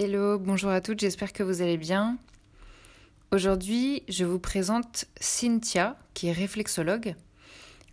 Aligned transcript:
Hello, 0.00 0.38
bonjour 0.38 0.70
à 0.70 0.80
toutes, 0.80 1.00
j'espère 1.00 1.32
que 1.32 1.42
vous 1.42 1.60
allez 1.60 1.76
bien. 1.76 2.18
Aujourd'hui, 3.32 4.04
je 4.08 4.24
vous 4.24 4.38
présente 4.38 5.06
Cynthia, 5.20 5.98
qui 6.14 6.28
est 6.28 6.32
réflexologue. 6.32 7.16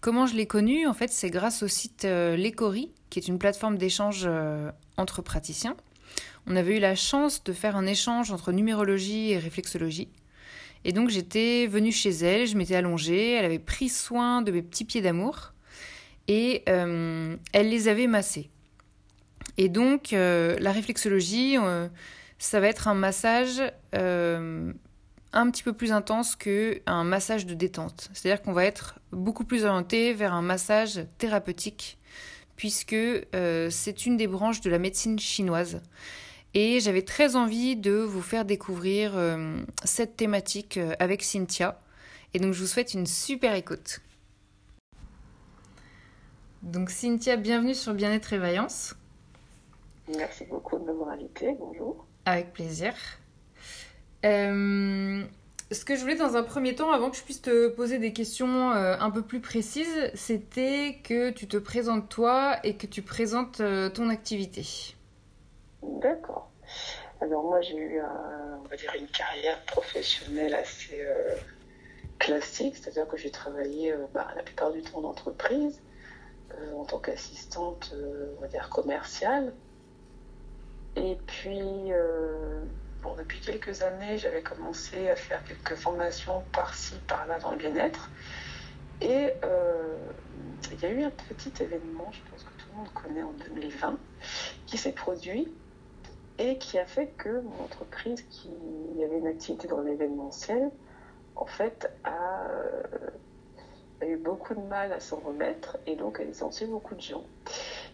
Comment 0.02 0.28
je 0.28 0.36
l'ai 0.36 0.46
connue? 0.46 0.86
En 0.86 0.94
fait, 0.94 1.10
c'est 1.10 1.32
grâce 1.32 1.64
au 1.64 1.68
site 1.68 2.06
euh, 2.06 2.36
L'Ecori, 2.36 2.92
qui 3.10 3.18
est 3.18 3.28
une 3.28 3.40
plateforme 3.40 3.80
d'échange 3.80 4.26
euh, 4.28 4.70
entre 4.98 5.24
praticiens. 5.24 5.76
On 6.46 6.56
avait 6.56 6.78
eu 6.78 6.80
la 6.80 6.94
chance 6.94 7.44
de 7.44 7.54
faire 7.54 7.76
un 7.76 7.88
échange 7.88 8.32
entre 8.32 8.52
numérologie 8.52 9.32
et 9.32 9.40
réflexologie. 9.40 10.10
Et 10.84 10.92
donc, 10.92 11.10
j'étais 11.10 11.66
venue 11.66 11.92
chez 11.92 12.12
elle, 12.12 12.46
je 12.46 12.56
m'étais 12.56 12.76
allongée, 12.76 13.32
elle 13.32 13.46
avait 13.46 13.58
pris 13.58 13.90
soin 13.90 14.44
de 14.44 14.52
mes 14.52 14.62
petits 14.62 14.86
pieds 14.86 15.02
d'amour 15.02 15.54
et 16.28 16.62
euh, 16.70 17.36
elle 17.52 17.70
les 17.70 17.88
avait 17.88 18.06
massés. 18.06 18.52
Et 19.58 19.70
donc, 19.70 20.14
euh, 20.14 20.58
la 20.60 20.72
réflexologie, 20.72 21.58
euh, 21.58 21.88
ça 22.40 22.60
va 22.60 22.68
être 22.68 22.88
un 22.88 22.94
massage 22.94 23.62
euh, 23.94 24.74
un 25.34 25.50
petit 25.50 25.64
peu 25.64 25.74
plus 25.74 25.92
intense 25.92 26.36
qu'un 26.36 27.04
massage 27.04 27.46
de 27.46 27.54
détente. 27.54 28.10
C'est-à-dire 28.14 28.42
qu'on 28.42 28.54
va 28.54 28.66
être 28.66 29.00
beaucoup 29.12 29.46
plus 29.46 29.64
orienté 29.64 30.14
vers 30.14 30.34
un 30.34 30.42
massage 30.42 31.06
thérapeutique, 31.18 31.98
puisque 32.56 32.96
c'est 33.70 34.06
une 34.06 34.16
des 34.16 34.28
branches 34.28 34.62
de 34.62 34.70
la 34.70 34.80
médecine 34.80 35.20
chinoise. 35.20 35.82
Et 36.54 36.80
j'avais 36.80 37.02
très 37.02 37.36
envie 37.36 37.76
de 37.76 37.92
vous 37.92 38.22
faire 38.22 38.46
découvrir 38.46 39.14
cette 39.84 40.16
thématique 40.16 40.80
avec 41.00 41.22
Cynthia. 41.22 41.82
Et 42.34 42.40
donc, 42.40 42.54
je 42.54 42.62
vous 42.62 42.68
souhaite 42.68 42.94
une 42.94 43.06
super 43.06 43.56
écoute. 43.56 44.00
Donc, 46.64 46.92
Cynthia, 46.92 47.36
bienvenue 47.36 47.76
sur 47.76 47.94
Bien-être 47.94 48.32
et 48.32 48.38
Vaillance. 48.38 48.96
Merci 50.08 50.46
beaucoup 50.46 50.78
de 50.78 50.84
m'avoir 50.84 51.10
invité. 51.10 51.56
Bonjour. 51.60 52.06
Avec 52.26 52.54
plaisir. 52.54 52.94
Euh, 54.24 55.24
ce 55.72 55.86
que 55.86 55.96
je 55.96 56.02
voulais 56.02 56.16
dans 56.16 56.36
un 56.36 56.44
premier 56.44 56.76
temps, 56.76 56.92
avant 56.92 57.10
que 57.10 57.18
je 57.18 57.24
puisse 57.24 57.42
te 57.42 57.70
poser 57.70 57.98
des 57.98 58.14
questions 58.14 58.72
euh, 58.72 58.98
un 59.00 59.10
peu 59.10 59.24
plus 59.24 59.40
précises, 59.40 60.12
c'était 60.14 61.00
que 61.04 61.32
tu 61.32 61.48
te 61.48 61.58
présentes 61.58 62.10
toi 62.10 62.58
et 62.64 62.78
que 62.78 62.86
tu 62.86 63.02
présentes 63.02 63.62
euh, 63.62 63.90
ton 63.90 64.10
activité. 64.10 64.96
D'accord. 65.82 66.52
Alors 67.22 67.44
moi 67.44 67.62
j'ai 67.62 67.78
eu 67.78 68.02
on 68.02 68.68
va 68.68 68.76
dire 68.76 68.94
une 69.00 69.08
carrière 69.08 69.64
professionnelle 69.66 70.54
assez 70.54 71.02
classique, 72.20 72.76
c'est-à-dire 72.76 73.08
que 73.08 73.16
j'ai 73.16 73.32
travaillé 73.32 73.96
bah, 74.14 74.28
la 74.36 74.44
plupart 74.44 74.72
du 74.72 74.82
temps 74.82 75.00
en 75.00 75.06
entreprise 75.06 75.82
en 76.76 76.84
tant 76.84 77.00
qu'assistante, 77.00 77.96
on 78.38 78.42
va 78.42 78.48
dire 78.48 78.70
commerciale. 78.70 79.54
Et 80.96 81.18
puis, 81.28 81.92
euh, 81.92 82.64
depuis 83.18 83.40
quelques 83.40 83.82
années, 83.82 84.18
j'avais 84.18 84.42
commencé 84.42 85.10
à 85.10 85.16
faire 85.16 85.44
quelques 85.44 85.76
formations 85.76 86.44
par-ci, 86.52 86.96
par-là 87.08 87.40
dans 87.40 87.52
le 87.52 87.58
bien-être. 87.58 88.10
Et 89.02 89.32
euh, 89.44 89.98
il 90.72 90.80
y 90.82 90.86
a 90.86 90.90
eu 90.90 91.04
un 91.04 91.12
petit 91.12 91.52
événement, 91.62 92.12
je 92.12 92.20
pense 92.32 92.44
que 92.44 92.50
tout 92.58 92.68
le 92.72 92.78
monde 92.78 92.94
connaît 92.94 93.24
en 93.24 93.34
2020, 93.34 93.98
qui 94.66 94.78
s'est 94.78 94.92
produit 94.92 95.52
et 96.38 96.58
qui 96.58 96.78
a 96.78 96.86
fait 96.86 97.08
que 97.18 97.42
mon 97.42 97.64
entreprise, 97.64 98.22
qui 98.30 98.50
avait 99.04 99.20
une 99.20 99.28
activité 99.28 99.68
dans 99.68 99.82
l'événementiel, 99.82 100.72
en 101.36 101.46
fait, 101.46 101.92
a, 102.04 102.48
euh, 102.50 103.10
a, 104.02 104.06
eu 104.06 104.18
beaucoup 104.18 104.56
de 104.56 104.62
mal 104.62 104.94
à 104.94 105.00
s'en 105.00 105.18
remettre 105.18 105.78
et 105.86 105.96
donc 105.96 106.20
a 106.20 106.24
licencié 106.24 106.68
beaucoup 106.68 106.96
de 106.96 107.02
gens. 107.02 107.26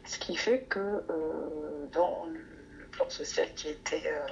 Ce 0.05 0.17
qui 0.19 0.35
fait 0.35 0.61
que 0.61 0.79
euh, 0.79 1.87
dans 1.91 2.25
plan 3.01 3.09
social 3.09 3.47
qui 3.55 3.69
été 3.69 4.07
euh, 4.07 4.27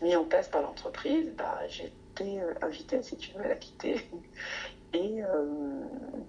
mis 0.00 0.16
en 0.16 0.24
place 0.24 0.48
par 0.48 0.62
l'entreprise, 0.62 1.30
bah, 1.36 1.60
été 1.66 2.40
euh, 2.40 2.54
invitée, 2.62 3.02
si 3.02 3.16
tu 3.16 3.32
veux, 3.32 3.44
à 3.44 3.48
la 3.48 3.56
quitter. 3.56 3.96
Et 4.94 5.22
euh, 5.22 5.84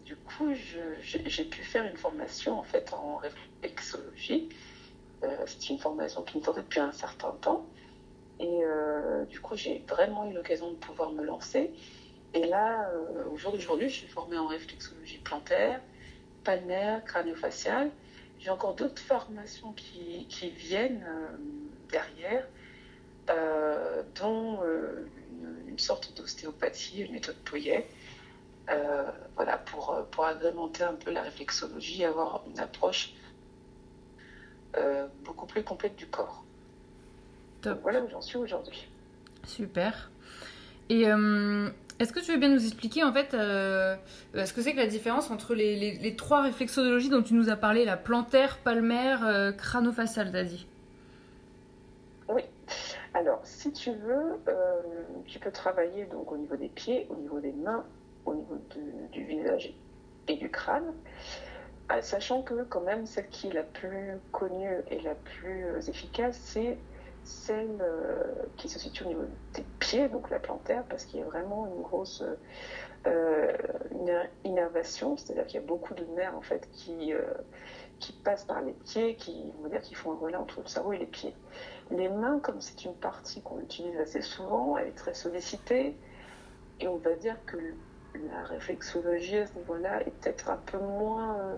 du 0.06 0.16
coup, 0.16 0.54
j'ai 1.02 1.46
pu 1.46 1.64
faire 1.64 1.84
une 1.84 1.98
formation 1.98 2.58
en 2.58 2.64
fait 2.64 2.94
en 2.94 3.18
réflexologie. 3.18 4.50
C'est 5.46 5.70
une 5.70 5.80
formation 5.80 6.22
qui 6.24 6.38
me 6.38 6.44
tentait 6.44 6.62
depuis 6.62 6.80
un 6.80 6.94
certain 6.94 7.32
temps. 7.42 7.66
Et 8.40 8.62
du 9.30 9.40
coup, 9.42 9.56
j'ai 9.56 9.84
vraiment 9.88 10.30
eu 10.30 10.34
l'occasion 10.34 10.72
de 10.72 10.76
pouvoir 10.76 11.12
me 11.12 11.24
lancer. 11.24 11.72
Et 12.34 12.46
là, 12.46 12.90
au 13.32 13.38
jour 13.38 13.52
d'aujourd'hui, 13.52 13.90
je 13.90 13.96
suis 13.96 14.08
formée 14.08 14.38
en 14.38 14.48
réflexologie 14.48 15.18
plantaire, 15.20 15.82
palmaire, 16.44 17.04
crânio-faciale. 17.04 17.92
J'ai 18.44 18.50
encore 18.50 18.76
d'autres 18.76 19.02
formations 19.02 19.72
qui, 19.72 20.26
qui 20.28 20.50
viennent 20.50 21.06
euh, 21.08 21.28
derrière, 21.90 22.46
euh, 23.30 24.04
dont 24.20 24.62
euh, 24.64 25.08
une, 25.70 25.80
sorte 25.80 26.14
d'ostéopathie, 26.18 27.04
une 27.04 27.14
méthode 27.14 27.38
Pouillet, 27.46 27.88
voilà, 29.36 29.58
pour, 29.58 30.06
pour 30.12 30.26
agrémenter 30.26 30.84
un 30.84 30.94
peu 30.94 31.12
la 31.12 31.22
réflexologie, 31.22 32.04
avoir 32.04 32.44
une 32.48 32.60
approche 32.60 33.14
beaucoup 35.24 35.46
plus 35.46 35.64
complète 35.64 35.96
du 35.96 36.08
corps. 36.08 36.44
voilà 37.82 38.02
où 38.02 38.10
j'en 38.10 38.22
suis 38.22 38.38
aujourd'hui. 38.38 38.88
Super. 39.46 40.12
Et 40.90 41.06
est-ce 42.00 42.12
que 42.12 42.20
tu 42.20 42.32
veux 42.32 42.38
bien 42.38 42.50
nous 42.50 42.66
expliquer 42.66 43.04
en 43.04 43.14
fait 43.14 43.34
euh, 43.34 43.96
ce 44.34 44.54
que 44.54 44.62
c'est 44.62 44.74
que 44.74 44.78
la 44.78 44.88
différence 44.88 45.32
entre 45.32 45.54
les, 45.54 46.16
trois 46.18 46.42
réflexologies 46.42 47.10
dont 47.10 47.22
tu 47.22 47.34
nous 47.34 47.50
as 47.50 47.56
parlé, 47.56 47.86
la 47.86 47.98
plantaire, 47.98 48.58
palmaire, 48.60 49.26
euh, 49.26 49.52
crâno-faciale, 49.52 50.32
t'as 50.32 50.44
Oui. 52.34 52.44
Alors, 53.14 53.42
si 53.44 53.72
tu 53.72 53.92
veux, 53.92 54.40
euh, 54.48 54.82
tu 55.26 55.40
peux 55.40 55.52
travailler 55.52 56.06
donc 56.06 56.32
au 56.32 56.38
niveau 56.38 56.56
des 56.56 56.70
pieds, 56.70 57.06
au 57.10 57.16
niveau 57.16 57.40
des 57.40 57.52
mains, 57.52 57.86
au 58.26 58.34
niveau 58.34 58.58
du 59.12 59.24
visage 59.24 59.74
et 60.28 60.36
du 60.38 60.50
crâne, 60.50 60.94
sachant 62.02 62.42
que 62.42 62.64
quand 62.64 62.82
même 62.82 63.06
celle 63.06 63.28
qui 63.28 63.48
est 63.48 63.54
la 63.54 63.64
plus 63.64 64.14
connue 64.32 64.78
et 64.90 65.00
la 65.02 65.14
plus 65.14 65.66
efficace, 65.88 66.40
c'est 66.42 66.78
celle 67.24 67.78
euh, 67.82 68.24
qui 68.58 68.70
se 68.70 68.80
situe 68.80 69.04
au 69.04 69.08
niveau 69.08 69.26
des 69.54 69.64
pieds, 69.80 70.10
donc 70.10 70.30
la 70.30 70.40
plantaire, 70.40 70.84
parce 70.90 71.06
qu'il 71.06 71.20
y 71.20 71.24
a 71.24 71.26
vraiment 71.26 71.68
une 71.68 71.82
grosse 71.82 72.24
euh, 73.08 73.54
innervation, 74.44 75.18
c'est-à-dire 75.18 75.46
qu'il 75.46 75.60
y 75.62 75.64
a 75.64 75.66
beaucoup 75.66 75.94
de 75.94 76.06
nerfs 76.16 76.36
en 76.36 76.42
fait 76.42 76.70
qui, 76.72 77.14
euh, 77.14 77.22
qui 78.00 78.14
passent 78.14 78.46
par 78.46 78.62
les 78.62 78.74
pieds, 78.74 79.16
qui, 79.16 79.52
dire, 79.70 79.82
qui 79.82 79.96
font 79.96 80.12
un 80.12 80.18
relais 80.18 80.38
entre 80.38 80.62
le 80.62 80.68
cerveau 80.68 80.94
et 80.94 80.98
les 80.98 81.06
pieds. 81.06 81.36
Les 81.92 82.10
mains, 82.10 82.40
comme 82.40 82.60
c'est 82.62 82.86
une 82.86 82.96
partie 82.96 83.42
qu'on 83.42 83.60
utilise 83.60 83.98
assez 84.00 84.22
souvent, 84.22 84.78
elle 84.78 84.88
est 84.88 84.98
très 84.98 85.14
sollicitée, 85.14 85.96
et 86.80 86.88
on 86.88 86.98
va 86.98 87.14
dire 87.16 87.38
que 87.46 87.58
la 88.30 88.44
réflexologie 88.44 89.38
à 89.38 89.48
ce 89.48 89.54
niveau-là 89.56 90.02
est 90.02 90.12
peut-être 90.12 90.50
un 90.50 90.58
peu 90.58 90.78
moins 90.78 91.58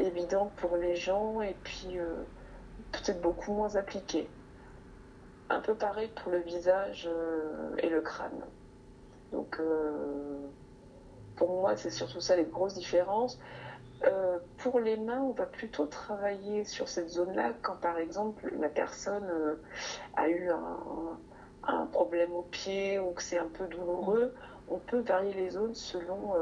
évidente 0.00 0.50
pour 0.56 0.76
les 0.76 0.96
gens 0.96 1.40
et 1.42 1.54
puis 1.62 1.96
peut-être 2.90 3.20
beaucoup 3.20 3.52
moins 3.52 3.76
appliquée 3.76 4.28
un 5.52 5.60
peu 5.60 5.74
pareil 5.74 6.10
pour 6.22 6.32
le 6.32 6.38
visage 6.38 7.08
euh, 7.10 7.74
et 7.78 7.88
le 7.88 8.00
crâne. 8.00 8.44
Donc, 9.32 9.58
euh, 9.60 10.48
pour 11.36 11.60
moi, 11.60 11.76
c'est 11.76 11.90
surtout 11.90 12.20
ça 12.20 12.36
les 12.36 12.44
grosses 12.44 12.74
différences. 12.74 13.38
Euh, 14.04 14.38
pour 14.58 14.80
les 14.80 14.96
mains, 14.96 15.20
on 15.20 15.32
va 15.32 15.46
plutôt 15.46 15.86
travailler 15.86 16.64
sur 16.64 16.88
cette 16.88 17.08
zone-là 17.08 17.52
quand, 17.62 17.76
par 17.76 17.98
exemple, 17.98 18.52
la 18.58 18.68
personne 18.68 19.30
a 20.16 20.28
eu 20.28 20.50
un, 20.50 21.86
problème 21.92 22.32
au 22.32 22.42
pied 22.42 22.98
ou 22.98 23.12
que 23.12 23.22
c'est 23.22 23.38
un 23.38 23.48
peu 23.48 23.66
douloureux. 23.66 24.34
On 24.68 24.78
peut 24.78 25.00
varier 25.00 25.32
les 25.34 25.50
zones 25.50 25.74
selon 25.74 26.34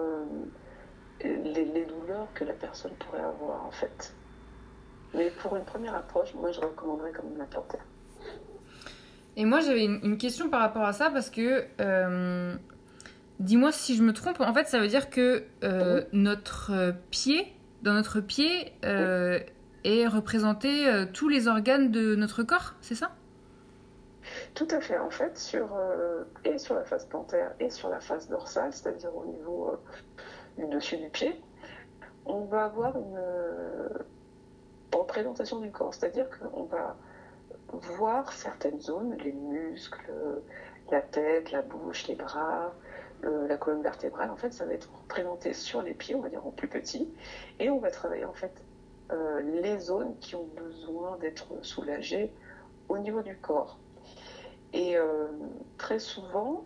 les, 1.22 1.84
douleurs 1.84 2.28
que 2.34 2.44
la 2.44 2.54
personne 2.54 2.92
pourrait 2.94 3.20
avoir, 3.20 3.66
en 3.66 3.70
fait. 3.70 4.14
Mais 5.12 5.30
pour 5.30 5.56
une 5.56 5.64
première 5.64 5.94
approche, 5.94 6.34
moi, 6.34 6.52
je 6.52 6.60
recommanderais 6.60 7.12
comme 7.12 7.36
la 7.36 7.44
plantaire. 7.44 7.84
Et 9.40 9.46
moi, 9.46 9.60
j'avais 9.60 9.86
une, 9.86 10.18
question 10.18 10.50
par 10.50 10.60
rapport 10.60 10.84
à 10.84 10.92
ça 10.92 11.08
parce 11.08 11.30
que, 11.30 11.64
euh, 11.80 12.54
dis-moi 13.38 13.72
si 13.72 13.96
je 13.96 14.02
me 14.02 14.12
trompe, 14.12 14.38
en 14.38 14.52
fait, 14.52 14.66
ça 14.66 14.78
veut 14.78 14.86
dire 14.86 15.08
que 15.08 15.44
euh, 15.64 16.04
notre 16.12 16.92
pied, 17.10 17.50
dans 17.80 17.94
notre 17.94 18.20
pied, 18.20 18.74
euh, 18.84 19.40
est 19.84 20.06
représenté 20.06 21.06
tous 21.14 21.30
les 21.30 21.48
organes 21.48 21.90
de 21.90 22.14
notre 22.16 22.42
corps, 22.42 22.74
c'est 22.82 22.94
ça? 22.94 23.12
Tout 24.52 24.68
à 24.70 24.78
fait. 24.78 24.98
En 24.98 25.08
fait, 25.08 25.38
sur, 25.38 25.70
et 26.44 26.58
sur 26.58 26.74
la 26.74 26.84
face 26.84 27.06
plantaire 27.06 27.52
et 27.60 27.70
sur 27.70 27.88
la 27.88 28.00
face 28.00 28.28
dorsale, 28.28 28.74
c'est-à-dire 28.74 29.16
au 29.16 29.24
niveau 29.24 29.72
du 30.58 30.66
dessus 30.66 30.98
du 30.98 31.08
pied, 31.08 31.40
on 32.26 32.44
va 32.44 32.64
avoir 32.64 32.94
une 32.98 33.18
représentation 34.92 35.60
du 35.60 35.70
corps. 35.70 35.94
C'est-à-dire 35.94 36.26
qu'on 36.28 36.64
va 36.64 36.98
voir 37.72 38.32
certaines 38.32 38.80
zones, 38.80 39.16
les 39.24 39.32
muscles, 39.32 40.12
la 40.90 41.00
tête, 41.00 41.52
la 41.52 41.62
bouche, 41.62 42.08
les 42.08 42.14
bras, 42.14 42.72
la 43.22 43.56
colonne 43.56 43.82
vertébrale. 43.82 44.30
En 44.30 44.36
fait, 44.36 44.52
ça 44.52 44.64
va 44.64 44.72
être 44.72 44.90
représenté 45.02 45.52
sur 45.52 45.82
les 45.82 45.94
pieds, 45.94 46.14
on 46.14 46.20
va 46.20 46.28
dire 46.28 46.46
en 46.46 46.50
plus 46.50 46.68
petit, 46.68 47.08
et 47.58 47.70
on 47.70 47.78
va 47.78 47.90
travailler 47.90 48.24
en 48.24 48.32
fait 48.32 48.52
euh, 49.12 49.40
les 49.60 49.78
zones 49.78 50.16
qui 50.20 50.36
ont 50.36 50.48
besoin 50.56 51.18
d'être 51.18 51.46
soulagées 51.62 52.32
au 52.88 52.98
niveau 52.98 53.22
du 53.22 53.36
corps. 53.36 53.78
Et 54.72 54.96
très 55.78 55.98
souvent, 55.98 56.64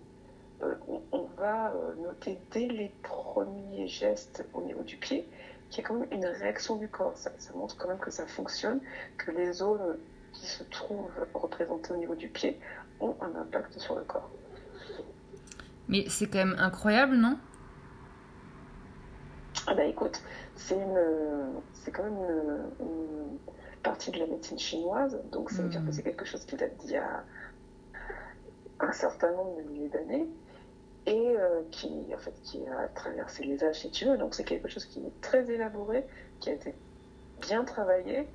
on, 1.13 1.27
va 1.37 1.73
noter 1.99 2.39
dès 2.53 2.67
les 2.67 2.93
premiers 3.03 3.87
gestes 3.87 4.45
au 4.55 4.63
niveau 4.63 4.83
du 4.83 4.97
pied 4.97 5.27
qu'il 5.71 5.83
y 5.83 5.85
a 5.85 5.89
quand 5.89 5.95
même 5.95 6.09
une 6.13 6.27
réaction 6.27 6.77
du 6.77 6.89
corps. 6.89 7.17
Ça, 7.17 7.31
montre 7.55 7.77
quand 7.77 7.89
même 7.89 7.99
que 7.99 8.11
ça 8.11 8.27
fonctionne, 8.27 8.81
que 9.17 9.31
les 9.31 9.53
zones 9.53 9.99
qui 10.35 10.47
se 10.47 10.63
trouvent 10.65 11.11
représentées 11.33 11.93
au 11.93 11.97
niveau 11.97 12.15
du 12.15 12.29
pied 12.29 12.61
ont 13.01 13.17
un 13.21 13.35
impact 13.41 13.79
sur 13.79 13.97
le 13.97 14.03
corps. 14.03 14.31
Mais 15.89 16.05
c'est 16.09 16.27
quand 16.27 16.39
même 16.39 16.57
incroyable, 16.59 17.17
non? 17.17 17.39
Ah 19.67 19.75
bah 19.75 19.85
écoute, 19.85 20.21
c'est 20.57 20.75
une, 20.75 21.63
c'est 21.73 21.91
quand 21.91 22.03
même 22.03 22.19
une, 22.81 23.39
partie 23.83 24.11
de 24.11 24.19
la 24.19 24.27
médecine 24.27 24.59
chinoise, 24.59 25.21
donc 25.31 25.51
ça 25.51 25.63
veut 25.63 25.69
dire 25.69 25.83
que 25.83 25.89
hmm. 25.89 25.93
c'est 25.93 26.03
quelque 26.03 26.25
chose 26.25 26.45
qui 26.47 26.57
date 26.57 26.75
d'il 26.79 26.93
y 26.93 26.97
a 26.97 27.23
un 28.81 28.93
certain 28.93 29.31
nombre 29.33 29.59
de 29.59 29.63
milliers 29.63 29.89
d'années 29.89 30.27
et 31.07 31.35
euh, 31.39 31.63
qui, 31.71 31.91
en 32.15 32.19
fait, 32.19 32.35
qui 32.43 32.67
a 32.67 32.89
traversé 32.89 33.45
les 33.45 33.63
âges, 33.63 33.81
si 33.81 33.91
tu 33.91 34.07
veux. 34.07 34.17
Donc 34.17 34.35
c'est 34.35 34.45
quelque 34.45 34.69
chose 34.69 34.87
qui 34.87 35.01
est 35.01 35.21
très 35.21 35.51
élaboré, 35.51 36.07
qui 36.41 36.51
a 36.51 36.55
été 36.55 36.75
bien 37.43 37.65
travaillé. 37.65 38.27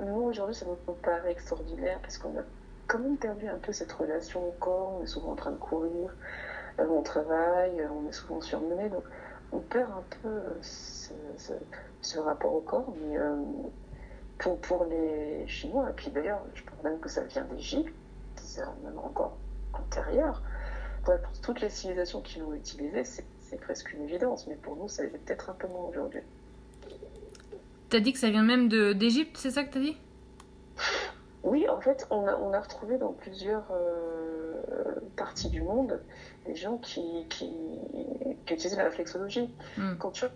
Nous, 0.00 0.22
aujourd'hui, 0.22 0.54
ça 0.54 0.66
nous 0.66 0.94
paraît 0.94 1.32
extraordinaire 1.32 1.98
parce 2.00 2.18
qu'on 2.18 2.36
a 2.38 2.42
quand 2.86 2.98
même 2.98 3.16
perdu 3.16 3.48
un 3.48 3.58
peu 3.58 3.72
cette 3.72 3.92
relation 3.92 4.48
au 4.48 4.52
corps. 4.52 4.98
On 4.98 5.02
est 5.02 5.06
souvent 5.06 5.32
en 5.32 5.36
train 5.36 5.50
de 5.50 5.56
courir, 5.56 6.14
euh, 6.78 6.86
on 6.88 7.02
travaille, 7.02 7.80
euh, 7.80 7.88
on 7.90 8.08
est 8.08 8.12
souvent 8.12 8.40
surmené. 8.40 8.88
Donc 8.88 9.04
on 9.52 9.58
perd 9.58 9.90
un 9.90 10.04
peu 10.22 10.42
ce, 10.62 12.18
rapport 12.18 12.54
au 12.54 12.60
corps. 12.60 12.92
Mais 13.02 13.16
pour, 14.38 14.60
pour 14.60 14.84
les 14.84 15.46
Chinois, 15.48 15.90
et 15.90 15.92
puis 15.94 16.10
d'ailleurs, 16.10 16.42
je 16.54 16.62
pense 16.62 16.82
même 16.84 17.00
que 17.00 17.08
ça 17.08 17.22
vient 17.24 17.44
d'Égypte, 17.44 17.94
c'est 18.36 18.62
même 18.84 18.98
encore 18.98 19.36
antérieur 19.72 20.42
pour 21.16 21.40
toutes 21.40 21.60
les 21.60 21.70
civilisations 21.70 22.20
qui 22.20 22.38
l'ont 22.38 22.54
utilisé, 22.54 23.04
c'est 23.04 23.60
presque 23.60 23.92
une 23.92 24.02
évidence, 24.02 24.46
mais 24.46 24.56
pour 24.56 24.76
nous, 24.76 24.88
ça 24.88 25.02
l'est 25.02 25.08
peut-être 25.10 25.50
un 25.50 25.54
peu 25.54 25.66
moins 25.68 25.84
aujourd'hui. 25.84 26.20
T'as 27.90 28.00
dit 28.00 28.12
que 28.12 28.18
ça 28.18 28.30
vient 28.30 28.42
même 28.42 28.68
d'Égypte, 28.68 29.36
c'est 29.38 29.50
ça 29.50 29.64
que 29.64 29.72
t'as 29.72 29.80
dit? 29.80 29.96
Oui, 31.42 31.68
en 31.68 31.80
fait, 31.80 32.06
on 32.10 32.26
a, 32.26 32.36
on 32.36 32.52
a 32.52 32.60
retrouvé 32.60 32.98
dans 32.98 33.12
plusieurs 33.12 33.64
euh, 33.70 34.94
parties 35.16 35.48
du 35.48 35.62
monde 35.62 36.00
des 36.44 36.54
gens 36.54 36.76
qui, 36.78 37.26
qui, 37.30 37.50
qui 38.44 38.54
utilisaient 38.54 38.76
la 38.76 38.84
réflexologie. 38.84 39.48
Hmm. 39.78 39.94
Quand 39.98 40.10
tu 40.10 40.26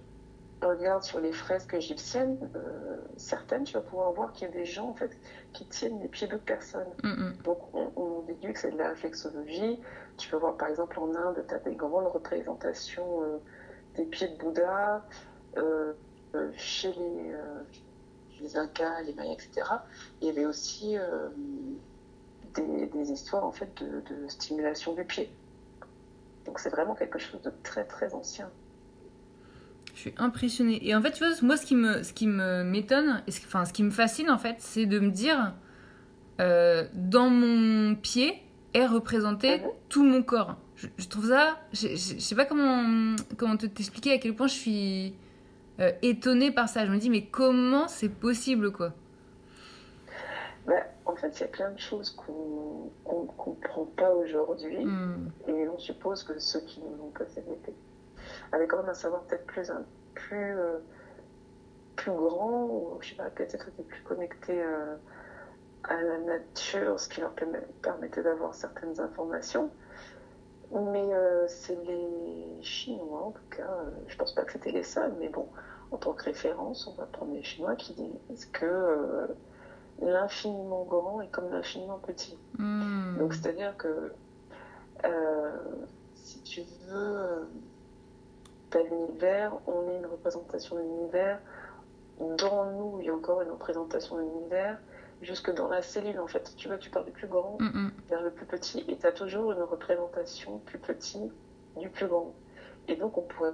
regardes 0.63 1.03
sur 1.03 1.21
les 1.21 1.33
fresques 1.33 1.75
égyptiennes, 1.75 2.39
euh, 2.55 2.97
certaines, 3.17 3.65
tu 3.65 3.75
vas 3.75 3.81
pouvoir 3.81 4.13
voir 4.13 4.33
qu'il 4.33 4.49
y 4.49 4.51
a 4.51 4.55
des 4.55 4.65
gens 4.65 4.89
en 4.89 4.95
fait 4.95 5.11
qui 5.53 5.67
tiennent 5.67 6.01
les 6.01 6.09
pieds 6.09 6.29
d'autres 6.29 6.45
personnes. 6.45 6.89
Hmm, 7.03 7.09
hmm. 7.09 7.43
Donc 7.45 7.59
on, 7.75 7.91
on 7.97 8.23
déduit 8.23 8.53
que 8.53 8.61
c'est 8.61 8.71
de 8.71 8.79
la 8.79 8.91
réflexologie. 8.91 9.79
Tu 10.17 10.31
peux 10.31 10.37
voir 10.37 10.57
par 10.57 10.69
exemple 10.69 10.99
en 11.01 11.15
Inde, 11.15 11.45
tu 11.47 11.55
as 11.55 11.59
des 11.59 11.75
grandes 11.75 12.07
représentations 12.07 13.23
euh, 13.23 13.39
des 13.97 14.05
pieds 14.05 14.29
de 14.29 14.37
Bouddha, 14.39 15.05
chez 16.57 16.93
les, 16.93 17.35
les, 18.41 18.57
Incas, 18.57 19.03
les 19.03 19.15
Mayas, 19.15 19.33
etc. 19.35 19.67
Il 20.21 20.27
y 20.27 20.31
avait 20.31 20.47
aussi 20.47 20.97
des, 22.55 23.11
histoires 23.11 23.45
en 23.45 23.53
fait 23.53 23.83
de, 23.83 24.29
stimulation 24.29 24.95
du 24.95 25.05
pied. 25.05 25.31
Donc 26.47 26.59
c'est 26.59 26.71
vraiment 26.71 26.95
quelque 26.95 27.19
chose 27.19 27.41
de 27.43 27.53
très 27.63 27.85
très 27.85 28.15
ancien. 28.15 28.51
Je 29.95 30.01
suis 30.01 30.15
impressionnée. 30.17 30.87
Et 30.87 30.95
en 30.95 31.03
fait, 31.03 31.13
tu 31.13 31.25
vois, 31.25 31.35
moi, 31.43 31.57
ce 31.57 31.67
qui 31.67 31.77
me, 31.77 32.03
ce 32.03 32.13
qui 32.15 32.27
me 32.27 32.65
m'étonne, 32.65 33.23
enfin, 33.29 33.67
ce 33.67 33.73
qui 33.73 33.83
me 33.83 33.91
fascine, 33.91 34.31
en 34.31 34.39
fait, 34.39 34.57
c'est 34.59 34.87
de 34.87 34.99
me 34.99 35.11
dire, 35.11 35.55
dans 36.39 37.31
mon 37.31 37.95
pied, 37.95 38.43
est 38.75 38.87
représenté 38.87 39.59
mhm. 39.59 39.69
tout 39.89 40.05
mon 40.05 40.23
corps. 40.23 40.57
Je, 40.77 41.07
trouve 41.07 41.29
ça, 41.29 41.61
je, 41.73 41.89
je, 41.89 42.19
sais 42.19 42.35
pas 42.35 42.45
comment, 42.45 43.15
comment 43.37 43.57
te 43.57 43.67
t'expliquer 43.67 44.13
à 44.15 44.19
quel 44.19 44.35
point 44.35 44.49
je 44.49 44.55
suis 44.55 45.15
euh, 45.81 45.93
étonnée 46.03 46.51
par 46.51 46.69
ça. 46.69 46.87
Je 46.87 46.93
me 46.93 46.99
dis, 46.99 47.11
mais 47.11 47.27
comment 47.27 47.89
c'est 47.89 48.09
possible, 48.09 48.73
quoi? 48.73 48.93
Bah, 50.67 50.75
En 51.07 51.17
fait, 51.17 51.39
il 51.39 51.41
y 51.41 51.45
a 51.45 51.49
plein 51.49 51.71
de 51.71 51.79
choses 51.79 52.11
qu'on 52.11 52.91
ne 53.07 53.27
comprend 53.37 53.85
pas 53.97 54.15
aujourd'hui. 54.15 54.85
Hmm. 54.85 55.31
Et 55.49 55.69
on 55.69 55.79
suppose 55.79 56.25
que 56.25 56.39
ceux 56.39 56.61
qui 56.61 56.81
nous 56.81 57.05
ont 57.05 57.11
possédé 57.11 57.59
avaient 58.53 58.67
quand 58.67 58.79
même 58.79 58.91
un 58.91 58.95
savoir 58.95 59.23
peut-être 59.23 59.47
plus, 59.47 59.71
plus, 60.15 60.59
euh, 60.59 60.79
plus 61.97 62.13
grand, 62.13 62.65
ou 62.65 62.99
je 63.01 63.11
sais 63.11 63.17
pas, 63.17 63.31
peut-être 63.31 63.69
étaient 63.69 63.83
plus 63.83 64.03
connectés. 64.03 64.63
Euh, 64.63 64.97
à 65.85 66.01
la 66.01 66.19
nature, 66.19 66.99
ce 66.99 67.09
qui 67.09 67.21
leur 67.21 67.33
permettait 67.83 68.23
d'avoir 68.23 68.55
certaines 68.55 69.01
informations. 69.01 69.71
Mais 70.73 71.13
euh, 71.13 71.47
c'est 71.49 71.79
les 71.85 72.63
Chinois, 72.63 73.27
en 73.27 73.31
tout 73.33 73.43
cas, 73.51 73.71
euh, 73.71 73.91
je 74.07 74.17
pense 74.17 74.35
pas 74.35 74.43
que 74.43 74.53
c'était 74.53 74.73
les 74.73 74.83
seuls, 74.83 75.13
mais 75.21 75.29
bon, 75.29 75.47
en 75.91 75.99
tant 75.99 76.15
que 76.15 76.25
référence, 76.25 76.87
on 76.87 76.95
va 76.95 77.05
prendre 77.05 77.35
les 77.35 77.43
Chinois 77.43 77.77
qui 77.77 77.93
disent 77.93 78.47
que 78.47 78.65
euh, 78.65 79.27
l'infiniment 80.01 80.85
grand 80.85 81.21
est 81.21 81.29
comme 81.29 81.51
l'infiniment 81.51 81.99
petit. 81.99 82.39
Hmm. 82.59 83.19
Donc 83.19 83.35
c'est-à-dire 83.35 83.77
que 83.77 84.13
si 86.15 86.41
tu 86.43 86.63
veux, 86.89 87.49
tu 88.71 88.79
as 88.79 88.83
l'univers, 88.85 89.53
on 89.67 89.89
est 89.91 89.99
une 89.99 90.07
représentation 90.07 90.77
de 90.77 90.81
l'univers, 90.81 91.39
dans 92.21 92.71
nous, 92.73 92.99
il 93.01 93.07
y 93.07 93.11
a 93.11 93.15
encore 93.15 93.43
une 93.43 93.51
représentation 93.51 94.17
de 94.17 94.23
l'univers, 94.23 94.79
jusque 95.23 95.53
dans 95.55 95.69
la 95.69 95.83
cellule 95.83 96.21
en 96.21 96.27
fait. 96.27 96.55
Tu 96.57 96.69
vois, 96.69 96.79
tu 96.79 96.91
pars 96.91 97.05
du 97.05 97.13
plus 97.13 97.29
grand 97.29 97.57
mm, 97.61 97.67
mm. 97.67 97.93
vers 98.09 98.23
le 98.23 98.31
plus 98.31 98.47
petit 98.47 98.85
et 98.89 98.97
tu 98.97 99.07
as 99.07 99.13
toujours 99.13 99.53
une 99.53 99.63
représentation 99.63 100.59
plus 100.59 100.79
petit 100.79 101.31
du 101.79 101.89
plus 101.89 102.07
grand. 102.07 102.35
Et 102.89 102.97
donc 102.97 103.17
on 103.17 103.23
pourrait 103.23 103.53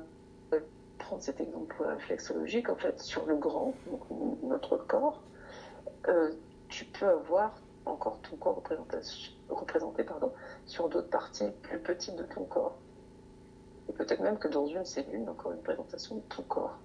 prendre 0.98 1.22
cet 1.22 1.40
exemple 1.40 1.76
réflexologique 1.82 2.68
en 2.68 2.76
fait 2.76 3.00
sur 3.00 3.24
le 3.26 3.36
grand, 3.36 3.74
donc 3.86 4.02
notre 4.42 4.76
corps. 4.76 5.22
Euh, 6.08 6.32
tu 6.68 6.84
peux 6.84 7.08
avoir 7.08 7.54
encore 7.86 8.18
ton 8.28 8.36
corps 8.36 8.62
représenté 9.48 10.04
pardon, 10.04 10.32
sur 10.66 10.88
d'autres 10.88 11.08
parties 11.08 11.50
plus 11.62 11.78
petites 11.78 12.16
de 12.16 12.24
ton 12.24 12.44
corps. 12.44 12.76
Et 13.88 13.92
peut-être 13.92 14.20
même 14.20 14.38
que 14.38 14.48
dans 14.48 14.66
une 14.66 14.84
cellule, 14.84 15.26
encore 15.28 15.52
une 15.52 15.62
présentation 15.62 16.16
de 16.16 16.20
ton 16.22 16.42
corps. 16.42 16.76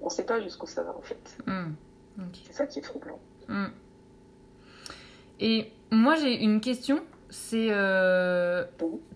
On 0.00 0.06
ne 0.06 0.10
sait 0.10 0.24
pas 0.24 0.40
jusqu'où 0.40 0.66
ça 0.66 0.82
va 0.82 0.96
en 0.96 1.00
fait. 1.00 1.38
Mm. 1.46 1.72
C'est 2.44 2.52
ça 2.52 2.66
qui 2.66 2.78
est 2.78 2.82
troublant. 2.82 3.18
Et 5.40 5.72
moi, 5.90 6.16
j'ai 6.16 6.42
une 6.42 6.60
question. 6.60 7.02
C'est. 7.28 7.68
Euh, 7.70 8.64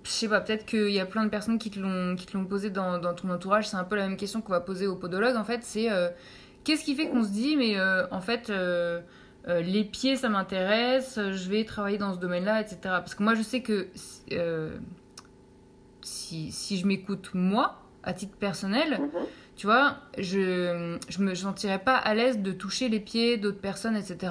je 0.02 0.10
sais 0.10 0.28
pas, 0.28 0.40
peut-être 0.40 0.66
qu'il 0.66 0.90
y 0.90 1.00
a 1.00 1.06
plein 1.06 1.24
de 1.24 1.30
personnes 1.30 1.58
qui 1.58 1.70
te 1.70 1.78
l'ont 1.78 2.44
posé 2.44 2.70
dans, 2.70 2.98
dans, 2.98 3.14
ton 3.14 3.30
entourage. 3.30 3.68
C'est 3.68 3.76
un 3.76 3.84
peu 3.84 3.96
la 3.96 4.08
même 4.08 4.16
question 4.16 4.40
qu'on 4.40 4.52
va 4.52 4.60
poser 4.60 4.86
au 4.86 4.96
podologue, 4.96 5.36
en 5.36 5.44
fait. 5.44 5.60
C'est 5.62 5.90
euh, 5.90 6.08
qu'est-ce 6.64 6.84
qui 6.84 6.94
fait 6.94 7.08
qu'on 7.08 7.22
se 7.22 7.30
dit, 7.30 7.56
mais 7.56 7.78
euh, 7.78 8.06
en 8.10 8.20
fait, 8.20 8.52
les 9.46 9.84
pieds, 9.84 10.16
ça 10.16 10.28
m'intéresse, 10.28 11.18
je 11.18 11.48
vais 11.48 11.64
travailler 11.64 11.98
dans 11.98 12.12
ce 12.14 12.18
domaine-là, 12.18 12.60
etc. 12.60 12.78
Parce 12.82 13.14
que 13.14 13.22
moi, 13.22 13.34
je 13.34 13.42
sais 13.42 13.62
que 13.62 13.88
si, 16.02 16.52
si 16.52 16.78
je 16.78 16.86
m'écoute, 16.86 17.30
moi, 17.34 17.82
à 18.02 18.12
titre 18.12 18.36
personnel, 18.36 18.98
mhm. 19.00 19.10
tu 19.56 19.66
vois, 19.66 19.98
je, 20.18 20.96
je 21.08 21.22
me 21.22 21.34
sentirais 21.34 21.78
pas 21.78 21.96
à 21.96 22.14
l'aise 22.14 22.38
de 22.38 22.52
toucher 22.52 22.88
les 22.88 23.00
pieds 23.00 23.36
d'autres 23.36 23.60
personnes, 23.60 23.96
etc 23.96 24.30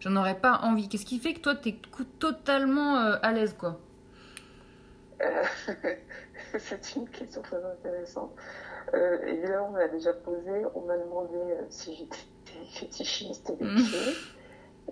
j'en 0.00 0.16
aurais 0.16 0.38
pas 0.38 0.60
envie. 0.62 0.88
Qu'est-ce 0.88 1.06
qui 1.06 1.18
fait 1.18 1.34
que 1.34 1.40
toi, 1.40 1.54
tu 1.54 1.70
es 1.70 1.80
totalement 2.18 2.96
euh, 2.98 3.16
à 3.22 3.32
l'aise, 3.32 3.54
quoi? 3.58 3.78
Euh, 5.22 5.44
C'est 6.58 6.96
une 6.96 7.08
question 7.08 7.42
très 7.42 7.62
intéressante. 7.64 8.34
Euh, 8.94 9.18
évidemment, 9.26 9.68
on 9.68 9.72
m'a 9.72 9.88
déjà 9.88 10.12
posé, 10.12 10.64
on 10.74 10.80
m'a 10.82 10.96
demandé 10.96 11.38
si 11.68 11.94
j'étais 11.94 12.18
fétichiste 12.72 13.52
des 13.52 13.64
pieds. 13.64 14.14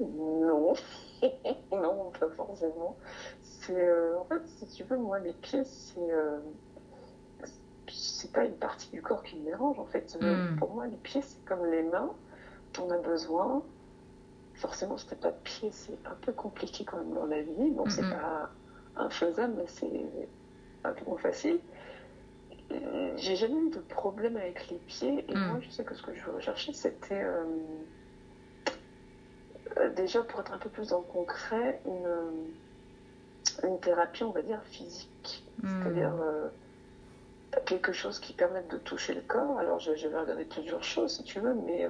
Non, 0.00 0.74
non, 1.72 2.12
pas 2.20 2.28
forcément. 2.36 2.96
C'est, 3.42 3.90
en 4.14 4.24
fait, 4.26 4.46
si 4.46 4.66
tu 4.68 4.84
veux, 4.84 4.98
moi, 4.98 5.18
les 5.18 5.32
pieds, 5.32 5.64
c'est 5.64 6.12
c'est 7.90 8.32
pas 8.32 8.44
une 8.44 8.56
partie 8.56 8.90
du 8.90 9.02
corps 9.02 9.22
qui 9.22 9.36
me 9.36 9.44
dérange 9.44 9.78
en 9.78 9.86
fait. 9.86 10.16
Mm. 10.20 10.56
Pour 10.56 10.74
moi, 10.74 10.86
les 10.86 10.96
pieds, 10.96 11.22
c'est 11.22 11.44
comme 11.44 11.64
les 11.66 11.82
mains. 11.82 12.10
On 12.80 12.90
a 12.90 12.98
besoin, 12.98 13.62
forcément, 14.58 14.96
c'était 14.96 15.16
pas 15.16 15.30
de 15.30 15.36
pied, 15.44 15.70
c'est 15.72 15.98
un 16.04 16.16
peu 16.20 16.32
compliqué 16.32 16.84
quand 16.84 16.98
même 16.98 17.14
dans 17.14 17.26
la 17.26 17.42
vie. 17.42 17.70
Bon, 17.70 17.88
c'est 17.88 18.02
pas 18.02 18.50
infaisable, 18.96 19.54
mais 19.56 19.66
c'est 19.66 20.28
un 20.84 20.92
peu 20.92 21.04
moins 21.06 21.18
facile. 21.18 21.60
J'ai 23.16 23.36
jamais 23.36 23.60
eu 23.60 23.70
de 23.70 23.78
problème 23.78 24.36
avec 24.36 24.68
les 24.68 24.76
pieds, 24.76 25.24
et 25.28 25.34
mm. 25.34 25.46
moi, 25.48 25.58
je 25.60 25.70
sais 25.70 25.84
que 25.84 25.94
ce 25.94 26.02
que 26.02 26.14
je 26.14 26.30
recherchais, 26.30 26.72
c'était 26.72 27.22
euh, 27.22 27.44
euh, 29.78 29.94
déjà 29.94 30.22
pour 30.22 30.40
être 30.40 30.52
un 30.52 30.58
peu 30.58 30.68
plus 30.68 30.88
dans 30.88 30.98
le 30.98 31.06
concret, 31.06 31.80
une, 31.86 33.68
une 33.68 33.80
thérapie, 33.80 34.24
on 34.24 34.32
va 34.32 34.42
dire, 34.42 34.62
physique. 34.64 35.46
Mm. 35.62 35.82
C'est-à-dire 35.82 36.14
euh, 36.20 36.48
quelque 37.64 37.92
chose 37.92 38.18
qui 38.20 38.34
permette 38.34 38.70
de 38.70 38.78
toucher 38.78 39.14
le 39.14 39.22
corps. 39.22 39.58
Alors, 39.58 39.78
je, 39.78 39.94
je 39.94 40.06
vais 40.08 40.18
regarder 40.18 40.44
plusieurs 40.44 40.84
choses 40.84 41.16
si 41.16 41.24
tu 41.24 41.40
veux, 41.40 41.54
mais 41.54 41.88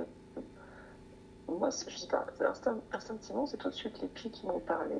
moi, 1.48 1.70
je 1.70 1.96
sais 1.96 2.06
pas, 2.08 2.26
instinctivement, 2.92 3.46
c'est 3.46 3.56
tout 3.56 3.70
de 3.70 3.74
suite 3.74 4.00
les 4.00 4.08
pieds 4.08 4.30
qui 4.30 4.46
m'ont 4.46 4.60
parlé. 4.60 4.96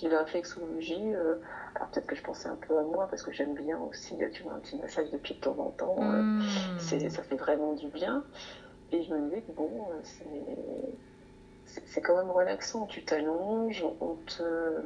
J'ai 0.00 0.08
la 0.08 0.20
réflexologie. 0.20 1.14
Euh, 1.14 1.36
alors 1.74 1.88
peut-être 1.88 2.06
que 2.06 2.16
je 2.16 2.22
pensais 2.22 2.48
un 2.48 2.56
peu 2.56 2.76
à 2.78 2.82
moi 2.82 3.06
parce 3.08 3.22
que 3.22 3.32
j'aime 3.32 3.54
bien 3.54 3.78
aussi, 3.78 4.16
tu 4.32 4.42
vois, 4.42 4.54
un 4.54 4.58
petit 4.58 4.76
massage 4.76 5.10
de 5.10 5.18
pied 5.18 5.36
de 5.36 5.40
temps 5.40 5.56
en 5.58 5.70
temps. 5.70 5.96
Euh, 6.00 6.22
mmh. 6.22 6.78
ça 6.78 7.22
fait 7.22 7.36
vraiment 7.36 7.74
du 7.74 7.88
bien. 7.88 8.24
Et 8.92 9.02
je 9.02 9.14
me 9.14 9.28
disais 9.28 9.42
que 9.42 9.52
bon, 9.52 9.70
euh, 9.92 10.90
c'est 11.64 12.00
quand 12.00 12.16
même 12.16 12.30
relaxant. 12.30 12.86
Tu 12.86 13.04
t'allonges, 13.04 13.84
on 14.00 14.16
te 14.26 14.82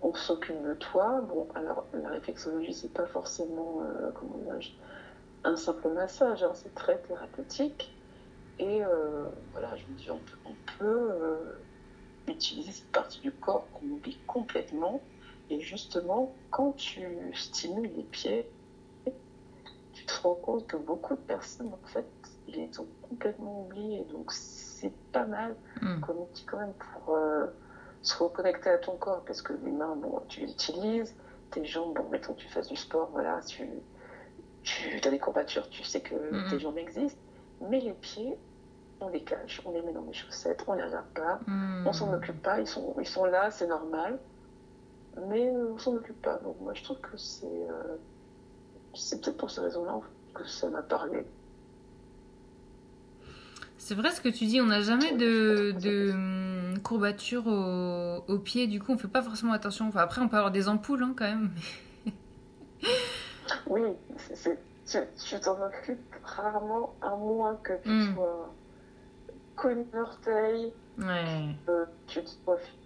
on 0.00 0.14
s'occupe 0.14 0.62
de 0.62 0.74
toi. 0.74 1.20
Bon, 1.22 1.48
alors 1.54 1.84
la 1.92 2.10
réflexologie, 2.10 2.74
c'est 2.74 2.92
pas 2.92 3.06
forcément, 3.06 3.82
comment 4.14 4.38
un 5.44 5.56
simple 5.56 5.88
massage, 5.88 6.42
hein, 6.42 6.52
c'est 6.54 6.74
très 6.74 6.98
thérapeutique. 6.98 7.92
Et 8.58 8.82
voilà, 9.52 9.76
je 9.76 9.84
me 9.92 9.96
dis, 9.96 10.10
on 10.10 10.20
peut, 10.78 11.12
utiliser 12.28 12.72
cette 12.72 12.92
partie 12.92 13.20
du 13.20 13.32
corps 13.32 13.66
qu'on 13.72 13.86
oublie 13.86 14.18
complètement. 14.26 15.00
Et 15.50 15.60
justement, 15.60 16.34
quand 16.50 16.72
tu 16.72 17.06
stimules 17.34 17.90
les 17.96 18.02
pieds, 18.02 18.46
tu 19.94 20.04
te 20.04 20.22
rends 20.22 20.34
compte 20.34 20.66
que 20.66 20.76
beaucoup 20.76 21.14
de 21.14 21.20
personnes, 21.20 21.72
en 21.72 21.86
fait, 21.86 22.06
les 22.48 22.68
ont 22.78 22.86
complètement 23.08 23.62
oubliés. 23.62 24.04
Donc, 24.10 24.32
c'est 24.32 24.92
pas 25.12 25.24
mal 25.24 25.56
mm. 25.80 26.00
comme 26.00 26.18
outil 26.18 26.44
quand 26.44 26.58
même 26.58 26.74
pour 26.74 27.14
euh, 27.14 27.46
se 28.02 28.16
reconnecter 28.22 28.70
à 28.70 28.78
ton 28.78 28.96
corps. 28.96 29.24
Parce 29.24 29.42
que 29.42 29.52
les 29.64 29.72
mains, 29.72 29.96
bon, 29.96 30.22
tu 30.28 30.40
les 30.40 30.52
utilises. 30.52 31.14
Tes 31.50 31.64
jambes, 31.64 31.94
bon, 31.94 32.08
mettons 32.10 32.34
que 32.34 32.40
tu 32.40 32.48
fasses 32.48 32.68
du 32.68 32.76
sport, 32.76 33.08
voilà, 33.12 33.40
tu, 33.40 33.66
tu 34.62 35.00
as 35.02 35.10
des 35.10 35.18
courbatures, 35.18 35.68
tu 35.70 35.82
sais 35.82 36.02
que 36.02 36.14
mm. 36.14 36.50
tes 36.50 36.58
jambes 36.58 36.76
existent. 36.76 37.18
Mais 37.60 37.80
les 37.80 37.92
pieds, 37.92 38.36
on 39.00 39.08
les 39.08 39.22
cache, 39.22 39.60
on 39.64 39.72
les 39.72 39.82
met 39.82 39.92
dans 39.92 40.04
les 40.04 40.12
chaussettes, 40.12 40.64
on 40.66 40.74
les 40.74 40.82
regarde 40.82 41.08
pas, 41.14 41.40
hmm. 41.46 41.86
on 41.86 41.92
s'en 41.92 42.12
occupe 42.12 42.42
pas, 42.42 42.60
ils 42.60 42.66
sont, 42.66 42.94
ils 42.98 43.06
sont 43.06 43.24
là, 43.24 43.50
c'est 43.50 43.66
normal, 43.66 44.18
mais 45.28 45.50
on 45.50 45.78
s'en 45.78 45.94
occupe 45.94 46.20
pas. 46.22 46.38
Donc 46.38 46.60
moi 46.60 46.74
je 46.74 46.82
trouve 46.82 47.00
que 47.00 47.16
c'est 47.16 47.46
euh, 47.46 47.96
c'est 48.94 49.20
peut-être 49.20 49.36
pour 49.36 49.50
ces 49.50 49.60
raisons-là 49.60 50.00
que 50.34 50.46
ça 50.46 50.68
m'a 50.68 50.82
parlé. 50.82 51.24
C'est 53.76 53.94
vrai 53.94 54.10
ce 54.10 54.20
que 54.20 54.28
tu 54.28 54.44
dis, 54.44 54.60
on 54.60 54.66
n'a 54.66 54.82
jamais 54.82 55.12
de, 55.12 55.72
de 55.80 56.10
hum, 56.12 56.78
courbature 56.82 57.46
au, 57.46 58.24
au, 58.26 58.38
pied, 58.38 58.66
du 58.66 58.80
coup 58.80 58.92
on 58.92 58.98
fait 58.98 59.08
pas 59.08 59.22
forcément 59.22 59.52
attention. 59.52 59.88
Enfin, 59.88 60.00
après 60.00 60.20
on 60.20 60.28
peut 60.28 60.36
avoir 60.36 60.52
des 60.52 60.68
ampoules 60.68 61.02
hein, 61.02 61.14
quand 61.16 61.24
même. 61.24 61.50
oui, 63.66 63.82
tu 64.88 65.40
t'en 65.40 65.60
occupes 65.62 66.14
rarement, 66.22 66.94
à 67.02 67.16
moins 67.16 67.56
que 67.56 67.74
tu 67.82 67.90
hmm. 67.90 68.14
sois 68.14 68.54
connu 69.56 69.84
l'orteil, 69.92 70.72
ouais. 70.98 71.54
euh, 71.68 71.84
tu 72.06 72.22
te 72.22 72.30
profites 72.44 72.78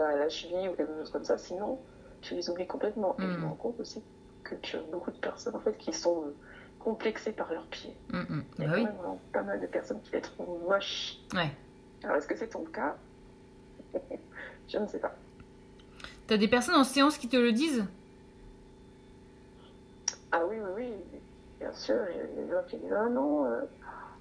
à 0.00 0.16
la 0.16 0.28
cheville 0.28 0.68
ou 0.68 0.74
quelque 0.74 0.92
chose 0.98 1.10
comme 1.10 1.24
ça, 1.24 1.38
sinon 1.38 1.78
tu 2.20 2.34
les 2.34 2.50
oublies 2.50 2.66
complètement. 2.66 3.16
Et 3.18 3.22
je 3.22 3.26
me 3.26 3.38
mm. 3.38 3.44
rends 3.44 3.54
compte 3.54 3.80
aussi 3.80 4.02
que 4.44 4.54
tu 4.56 4.76
as 4.76 4.82
beaucoup 4.82 5.10
de 5.10 5.16
personnes 5.16 5.56
en 5.56 5.60
fait 5.60 5.76
qui 5.78 5.92
sont 5.92 6.24
euh, 6.24 6.36
complexées 6.78 7.32
par 7.32 7.52
leurs 7.52 7.66
pieds. 7.66 7.96
Mm, 8.12 8.18
mm. 8.18 8.44
Il 8.58 8.64
y 8.64 8.66
a 8.66 8.70
bah 8.70 8.76
quand 8.76 8.84
même 8.84 9.18
pas 9.32 9.42
mal 9.42 9.60
de 9.60 9.66
personnes 9.66 10.00
qui 10.02 10.12
les 10.12 10.20
trouvent 10.20 10.68
moches. 10.68 11.18
Ouais. 11.34 11.50
Alors 12.02 12.16
est-ce 12.16 12.26
que 12.26 12.36
c'est 12.36 12.48
ton 12.48 12.64
cas? 12.64 12.96
Je 14.68 14.78
ne 14.78 14.86
sais 14.86 14.98
pas. 14.98 15.14
T'as 16.26 16.36
des 16.36 16.48
personnes 16.48 16.76
en 16.76 16.84
séance 16.84 17.18
qui 17.18 17.28
te 17.28 17.36
le 17.36 17.52
disent? 17.52 17.84
Ah 20.32 20.42
oui, 20.48 20.56
oui, 20.60 20.70
oui. 20.76 21.20
Bien 21.60 21.72
sûr, 21.72 21.96
il 22.10 22.16
y 22.16 22.20
a 22.20 22.44
des 22.44 22.50
gens 22.50 22.62
qui 22.68 22.76
disent 22.78 22.92
Ah 22.92 23.08
non, 23.08 23.44
euh, 23.44 23.60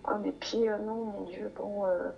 ah, 0.03 0.17
mes 0.17 0.31
pieds, 0.31 0.69
ah 0.69 0.77
non, 0.77 1.05
mon 1.05 1.21
Dieu, 1.21 1.51
bon, 1.55 1.85
euh, 1.85 2.09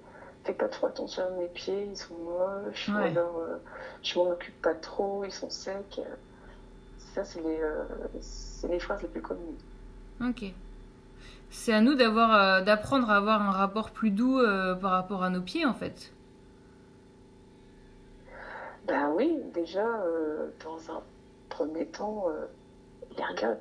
fais 0.44 0.54
pas 0.54 0.68
trop 0.68 0.88
attention 0.88 1.24
à 1.24 1.30
mes 1.32 1.48
pieds, 1.48 1.90
ils 1.92 1.98
sont 1.98 2.16
moches, 2.16 2.90
alors 2.90 3.38
euh, 3.38 3.58
je 4.02 4.18
m'en 4.18 4.32
occupe 4.32 4.60
pas 4.62 4.74
trop, 4.74 5.24
ils 5.24 5.32
sont 5.32 5.50
secs. 5.50 6.02
Ça, 7.14 7.24
c'est 7.26 7.42
les, 7.42 7.60
euh, 7.62 7.84
les 8.68 8.80
phrases 8.80 9.02
les 9.02 9.10
plus 9.10 9.22
communes. 9.22 9.58
Ok. 10.22 10.46
C'est 11.50 11.74
à 11.74 11.82
nous 11.82 11.96
d'avoir, 11.96 12.64
d'apprendre 12.64 13.10
à 13.12 13.18
avoir 13.18 13.42
un 13.42 13.52
rapport 13.52 13.92
plus 13.92 14.12
doux 14.12 14.40
par 14.80 14.92
rapport 14.92 15.22
à 15.22 15.30
nos 15.30 15.42
pieds, 15.42 15.66
en 15.66 15.74
fait. 15.74 16.14
Ben 18.88 19.12
oui, 19.14 19.38
déjà, 19.54 19.86
dans 20.64 20.96
un 20.96 21.02
premier 21.50 21.86
temps, 21.88 22.28
les 23.18 23.24
regarder 23.24 23.60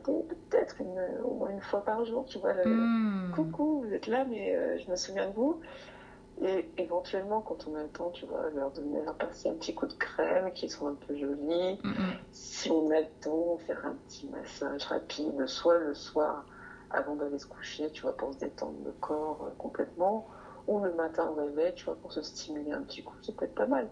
peut-être 0.51 0.77
au 1.25 1.35
moins 1.35 1.51
une 1.51 1.61
fois 1.61 1.85
par 1.85 2.05
jour, 2.05 2.25
tu 2.27 2.39
vois, 2.39 2.53
hmm. 2.53 3.33
coucou, 3.35 3.85
vous 3.85 3.93
êtes 3.93 4.07
là, 4.07 4.25
mais 4.25 4.55
euh, 4.55 4.79
je 4.79 4.91
me 4.91 4.97
souviens 4.97 5.29
de 5.29 5.35
vous. 5.35 5.61
Et 6.43 6.71
éventuellement, 6.79 7.43
quand 7.43 7.67
on 7.69 7.75
a 7.75 7.83
le 7.83 7.89
temps, 7.89 8.11
tu 8.11 8.25
vois, 8.25 8.49
leur 8.55 8.71
donner, 8.71 9.03
leur 9.03 9.15
passer 9.17 9.51
un 9.51 9.55
petit 9.55 9.75
coup 9.75 9.87
de 9.87 9.93
crème 9.93 10.53
qui 10.55 10.71
sont 10.71 10.87
un 10.87 10.95
peu 10.95 11.15
jolis. 11.15 11.79
Hmm, 11.83 11.91
hmm. 11.91 12.13
Si 12.33 12.71
on 12.71 12.91
a 12.91 13.01
le 13.01 13.11
temps, 13.21 13.59
faire 13.67 13.85
un 13.85 13.95
petit 14.07 14.27
massage 14.29 14.85
rapide, 14.85 15.47
soit 15.47 15.79
le 15.79 15.95
soir 15.95 16.47
avant 16.91 17.15
d'aller 17.17 17.39
se 17.39 17.47
coucher, 17.47 17.91
tu 17.93 18.03
vois, 18.03 18.17
pour 18.17 18.33
se 18.33 18.39
détendre 18.39 18.79
le 18.85 18.93
corps 18.93 19.45
euh, 19.47 19.51
complètement, 19.59 20.27
ou 20.67 20.81
le 20.81 20.93
matin 20.95 21.29
au 21.29 21.35
réveil, 21.35 21.75
tu 21.75 21.85
vois, 21.85 21.97
pour 21.97 22.13
se 22.13 22.23
stimuler 22.23 22.73
un 22.73 22.83
petit 22.83 23.03
coup, 23.03 23.15
ça 23.23 23.33
peut 23.33 23.45
être 23.45 23.55
pas 23.55 23.67
mal. 23.67 23.89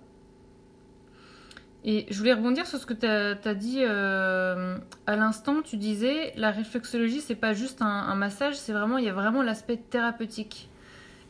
Et 1.84 2.06
je 2.10 2.18
voulais 2.18 2.34
rebondir 2.34 2.66
sur 2.66 2.78
ce 2.78 2.86
que 2.86 2.92
tu 2.92 3.06
as, 3.06 3.54
dit 3.54 3.82
euh, 3.82 4.76
à 5.06 5.16
l'instant. 5.16 5.62
Tu 5.62 5.76
disais, 5.76 6.32
la 6.36 6.50
réflexologie, 6.50 7.20
c'est 7.20 7.36
pas 7.36 7.52
juste 7.52 7.82
un, 7.82 8.14
massage, 8.14 8.56
c'est 8.56 8.72
vraiment, 8.72 8.98
il 8.98 9.04
y 9.04 9.08
a 9.08 9.12
vraiment 9.12 9.42
l'aspect 9.42 9.76
thérapeutique. 9.76 10.68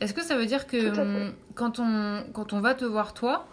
Est-ce 0.01 0.15
que 0.15 0.23
ça 0.23 0.37
veut 0.37 0.47
dire 0.47 0.67
que 0.67 0.99
hum, 0.99 1.35
quand 1.55 1.79
on, 1.79 2.25
quand 2.33 2.53
on 2.53 2.61
va 2.61 2.75
te 2.75 2.85
voir 2.85 3.15
toi, 3.15 3.47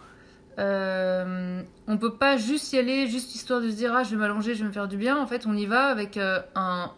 euh, 0.58 1.62
on 1.86 1.98
peut 1.98 2.14
pas 2.14 2.36
juste 2.36 2.72
y 2.72 2.78
aller, 2.78 3.06
juste 3.06 3.34
histoire 3.34 3.60
de 3.60 3.68
se 3.68 3.76
dire, 3.76 3.94
ah, 3.94 4.02
je 4.02 4.10
vais 4.10 4.16
m'allonger, 4.16 4.54
je 4.54 4.62
vais 4.62 4.68
me 4.68 4.72
faire 4.72 4.88
du 4.88 4.96
bien. 4.96 5.18
En 5.18 5.26
fait, 5.26 5.46
on 5.46 5.54
y 5.54 5.66
va 5.66 5.86
avec 5.86 6.16
euh, 6.16 6.40
un, 6.54 6.92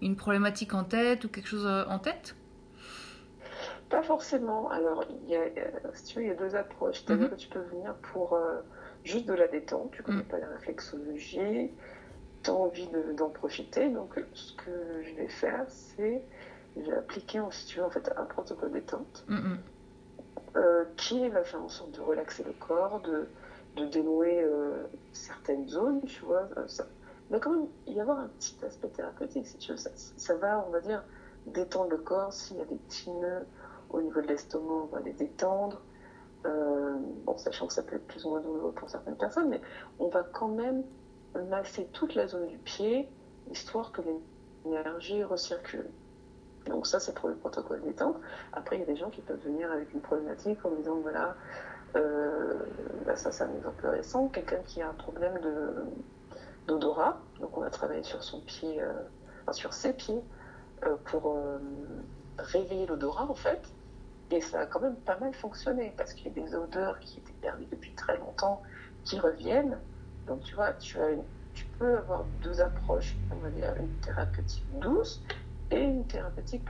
une 0.00 0.16
problématique 0.16 0.74
en 0.74 0.84
tête 0.84 1.24
ou 1.24 1.28
quelque 1.28 1.48
chose 1.48 1.66
euh, 1.66 1.84
en 1.88 1.98
tête? 1.98 2.34
Pas 3.90 4.02
forcément. 4.02 4.70
Alors, 4.70 5.04
il 5.10 5.30
y 5.30 5.36
a, 5.36 5.42
si 5.92 6.04
tu 6.04 6.18
veux, 6.18 6.24
il 6.24 6.28
y 6.28 6.30
a 6.30 6.34
deux 6.34 6.56
approches. 6.56 7.02
C'est-à-dire 7.04 7.26
mhm. 7.26 7.30
que 7.32 7.36
tu 7.36 7.48
peux 7.48 7.60
venir 7.60 7.94
pour 8.12 8.38
juste 9.04 9.26
de 9.26 9.34
la 9.34 9.46
détente, 9.48 9.90
tu 9.92 10.02
connais 10.02 10.22
mm. 10.22 10.28
pas 10.28 10.38
la 10.38 10.48
réflexologie, 10.48 11.70
tu 12.42 12.50
as 12.50 12.54
envie 12.54 12.88
d'en 13.16 13.30
profiter. 13.30 13.88
Donc, 13.90 14.18
ce 14.32 14.54
que 14.54 15.02
je 15.02 15.14
vais 15.14 15.28
faire, 15.28 15.64
c'est 15.68 16.22
j'ai 16.76 16.92
appliqué 16.92 17.40
en, 17.40 17.50
si 17.50 17.80
en 17.80 17.90
fait, 17.90 18.12
un 18.16 18.24
protocole 18.24 18.72
détente 18.72 19.24
mm, 19.28 19.34
mm. 19.34 19.58
euh, 20.56 20.84
qui 20.96 21.28
va 21.28 21.44
faire 21.44 21.62
en 21.62 21.68
sorte 21.68 21.92
de 21.92 22.00
relaxer 22.00 22.42
le 22.42 22.52
corps, 22.52 23.00
de, 23.00 23.28
de 23.76 23.86
dénouer 23.86 24.42
euh, 24.42 24.84
certaines 25.12 25.68
zones, 25.68 26.02
tu 26.04 26.24
vois. 26.24 26.48
Euh, 26.56 26.66
ça, 26.66 26.86
il 27.30 27.32
va 27.32 27.38
quand 27.38 27.50
même 27.50 27.68
y 27.86 28.00
avoir 28.00 28.18
un 28.18 28.28
petit 28.38 28.56
aspect 28.64 28.88
thérapeutique, 28.88 29.46
si 29.46 29.56
tu 29.58 29.72
veux. 29.72 29.78
Ça, 29.78 29.90
ça 29.94 30.34
va, 30.34 30.64
on 30.66 30.70
va 30.70 30.80
dire, 30.80 31.02
détendre 31.46 31.90
le 31.90 31.98
corps. 31.98 32.32
S'il 32.32 32.56
y 32.58 32.60
a 32.60 32.64
des 32.64 32.76
petits 32.76 33.10
nœuds 33.10 33.46
au 33.90 34.02
niveau 34.02 34.20
de 34.20 34.26
l'estomac, 34.26 34.74
on 34.84 34.86
va 34.86 35.00
les 35.00 35.12
détendre. 35.12 35.80
Euh, 36.46 36.96
bon, 37.24 37.38
sachant 37.38 37.66
que 37.66 37.72
ça 37.72 37.82
peut 37.82 37.96
être 37.96 38.06
plus 38.06 38.24
ou 38.26 38.30
moins 38.30 38.40
douloureux 38.40 38.72
pour 38.72 38.90
certaines 38.90 39.16
personnes, 39.16 39.48
mais 39.48 39.60
on 39.98 40.08
va 40.08 40.22
quand 40.22 40.48
même 40.48 40.84
masser 41.48 41.86
toute 41.92 42.14
la 42.14 42.26
zone 42.26 42.46
du 42.46 42.58
pied, 42.58 43.08
histoire 43.50 43.92
que 43.92 44.02
l'énergie 44.64 45.24
recircule. 45.24 45.88
Donc 46.66 46.86
ça, 46.86 47.00
c'est 47.00 47.14
pour 47.14 47.28
le 47.28 47.34
protocole 47.34 47.82
détente. 47.82 48.16
Après, 48.52 48.76
il 48.76 48.80
y 48.80 48.82
a 48.82 48.86
des 48.86 48.96
gens 48.96 49.10
qui 49.10 49.20
peuvent 49.20 49.42
venir 49.42 49.70
avec 49.70 49.92
une 49.94 50.00
problématique 50.00 50.64
en 50.64 50.70
disant, 50.72 50.96
voilà, 50.96 51.34
euh, 51.96 52.54
bah, 53.06 53.16
ça 53.16 53.32
c'est 53.32 53.44
un 53.44 53.54
exemple 53.54 53.86
récent, 53.86 54.28
quelqu'un 54.28 54.60
qui 54.66 54.82
a 54.82 54.88
un 54.88 54.94
problème 54.94 55.38
d'odorat, 56.66 57.20
donc 57.40 57.56
on 57.56 57.62
a 57.62 57.70
travaillé 57.70 58.02
sur 58.02 58.22
son 58.22 58.40
pied, 58.40 58.82
euh, 58.82 58.92
enfin, 59.42 59.52
sur 59.52 59.72
ses 59.72 59.92
pieds, 59.92 60.20
pour 61.06 61.38
réveiller 62.36 62.84
l'odorat 62.84 63.24
en 63.24 63.34
fait, 63.34 63.62
et 64.34 64.40
ça 64.40 64.60
a 64.60 64.66
quand 64.66 64.80
même 64.80 64.96
pas 64.96 65.16
mal 65.18 65.32
fonctionné 65.32 65.92
parce 65.96 66.12
qu'il 66.12 66.26
y 66.26 66.30
a 66.30 66.42
des 66.42 66.54
odeurs 66.54 66.98
qui 66.98 67.18
étaient 67.18 67.32
perdues 67.40 67.66
depuis 67.70 67.92
très 67.92 68.18
longtemps 68.18 68.62
qui 69.04 69.18
reviennent. 69.20 69.78
Donc 70.26 70.42
tu 70.42 70.54
vois, 70.56 70.72
tu, 70.72 70.98
as 70.98 71.10
tu 71.54 71.64
peux 71.78 71.98
avoir 71.98 72.24
deux 72.42 72.60
approches, 72.60 73.14
on 73.30 73.36
va 73.36 73.50
dire 73.50 73.72
une 73.78 73.94
thérapeutique 74.00 74.64
douce 74.80 75.22
et 75.70 75.80
une 75.80 76.04
thérapeutique 76.06 76.64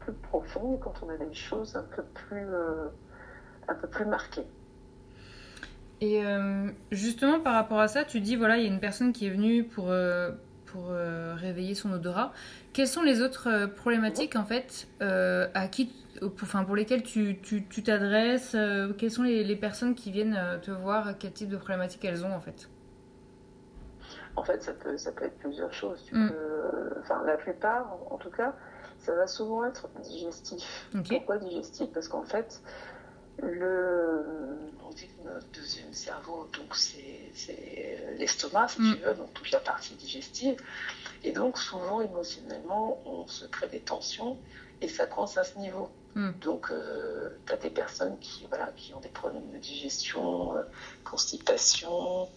plus 0.00 0.14
profonde 0.14 0.80
quand 0.80 0.94
on 1.02 1.10
a 1.10 1.16
des 1.16 1.34
choses 1.34 1.76
un 1.76 1.84
peu 1.94 2.02
plus, 2.02 2.46
euh, 2.46 2.88
un 3.68 3.74
peu 3.74 3.86
plus 3.86 4.06
marquées. 4.06 4.46
Et 6.00 6.24
euh, 6.24 6.70
justement 6.90 7.38
par 7.38 7.54
rapport 7.54 7.80
à 7.80 7.88
ça, 7.88 8.04
tu 8.04 8.20
dis 8.20 8.36
voilà, 8.36 8.56
il 8.56 8.64
y 8.64 8.66
a 8.66 8.72
une 8.72 8.80
personne 8.80 9.12
qui 9.12 9.26
est 9.26 9.30
venue 9.30 9.64
pour, 9.64 9.90
euh, 9.90 10.30
pour 10.66 10.88
réveiller 10.88 11.74
son 11.74 11.92
odorat. 11.92 12.32
Quelles 12.72 12.88
sont 12.88 13.02
les 13.02 13.20
autres 13.20 13.66
problématiques 13.66 14.36
en 14.36 14.44
fait 14.44 14.88
à 15.00 15.68
qui 15.68 15.92
pour, 16.20 16.64
pour 16.66 16.76
lesquelles 16.76 17.02
tu 17.02 17.36
t'adresses 17.84 18.50
tu, 18.50 18.56
euh, 18.56 18.92
Quelles 18.92 19.10
sont 19.10 19.22
les, 19.22 19.56
personnes 19.56 19.94
qui 19.94 20.10
viennent 20.10 20.36
euh, 20.36 20.58
te 20.58 20.70
voir 20.70 21.18
Quel 21.18 21.32
type 21.32 21.48
de 21.48 21.56
problématiques 21.56 22.04
elles 22.04 22.24
ont 22.24 22.32
en 22.32 22.40
fait? 22.40 22.68
En 24.36 24.42
fait, 24.42 24.62
ça 24.62 24.72
peut, 24.72 24.96
ça 24.96 25.12
peut 25.12 25.26
être 25.26 25.38
plusieurs 25.38 25.72
choses. 25.72 26.04
Tu 26.06 26.14
mm. 26.14 26.30
peux, 26.30 27.00
enfin, 27.00 27.22
la 27.24 27.36
plupart, 27.36 27.96
en, 28.10 28.16
tout 28.16 28.30
cas, 28.30 28.54
ça 28.98 29.14
va 29.14 29.26
souvent 29.26 29.64
être 29.64 29.88
digestif. 30.02 30.88
Pourquoi 31.08 31.38
digestif? 31.38 31.88
Parce 31.92 32.08
qu'en 32.08 32.24
fait, 32.24 32.60
le, 33.40 34.24
on 34.84 34.90
dit 34.90 35.06
que 35.08 35.28
notre 35.28 35.46
deuxième 35.52 35.92
cerveau, 35.92 36.48
donc 36.52 36.74
c'est 36.74 37.30
l'estomac, 38.18 38.68
si 38.68 38.82
Mm. 38.82 38.94
tu 38.94 39.02
veux, 39.02 39.14
donc 39.14 39.32
toute 39.34 39.50
la 39.52 39.60
partie 39.60 39.94
digestive. 39.94 40.56
Et 41.22 41.32
donc 41.32 41.56
souvent, 41.58 42.00
émotionnellement, 42.00 43.00
on 43.06 43.26
se 43.28 43.46
crée 43.46 43.68
des 43.68 43.80
tensions 43.80 44.36
et 44.80 44.88
ça 44.88 45.06
coince 45.06 45.38
à 45.38 45.44
ce 45.44 45.58
niveau. 45.58 45.90
Mm. 46.14 46.30
Donc, 46.40 46.72
tu 47.46 47.52
as 47.52 47.56
des 47.56 47.70
personnes 47.70 48.18
qui, 48.20 48.46
voilà, 48.46 48.66
qui 48.76 48.94
ont 48.94 49.00
des 49.00 49.08
problèmes 49.08 49.50
de 49.50 49.58
digestion, 49.58 50.56
euh, 50.56 50.62
constipation. 51.04 52.28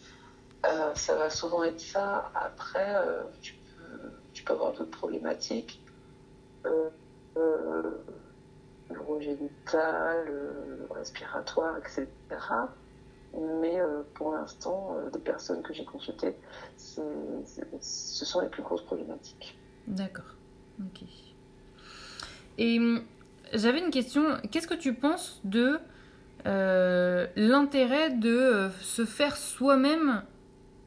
Euh, 0.66 0.96
ça 0.96 1.16
va 1.16 1.30
souvent 1.30 1.64
être 1.64 1.80
ça. 1.80 2.32
Après, 2.34 2.96
euh, 2.96 3.24
tu, 3.42 3.54
peux, 3.78 4.12
tu 4.34 4.44
peux 4.44 4.54
avoir 4.54 4.74
d'autres 4.74 4.98
problématiques. 4.98 5.84
Euh, 6.66 6.90
euh, 7.38 8.04
l'urogénital, 8.90 10.28
euh, 10.28 10.88
respiratoire, 10.92 11.78
etc. 11.78 12.08
Mais 13.62 13.80
euh, 13.80 14.04
pour 14.16 14.32
l'instant, 14.34 14.96
euh, 14.98 15.10
des 15.12 15.20
personnes 15.20 15.62
que 15.62 15.74
j'ai 15.74 15.86
consultées, 15.86 16.36
c'est- 16.78 17.02
c'est- 17.46 17.84
ce 17.84 18.26
sont 18.26 18.40
les 18.42 18.50
plus 18.50 18.64
grosses 18.64 18.86
problématiques. 18.86 19.60
D'accord. 19.86 20.36
Ok. 20.80 21.04
Et 22.58 22.80
hum, 22.80 23.06
j'avais 23.54 23.80
une 23.80 23.92
question. 23.92 24.38
Qu'est-ce 24.52 24.68
que 24.68 24.74
tu 24.74 24.94
penses 24.94 25.42
de 25.44 25.80
euh, 26.46 27.28
l'intérêt 27.36 28.10
de 28.12 28.30
euh, 28.30 28.70
se 28.82 29.06
faire 29.06 29.36
soi-même 29.38 30.24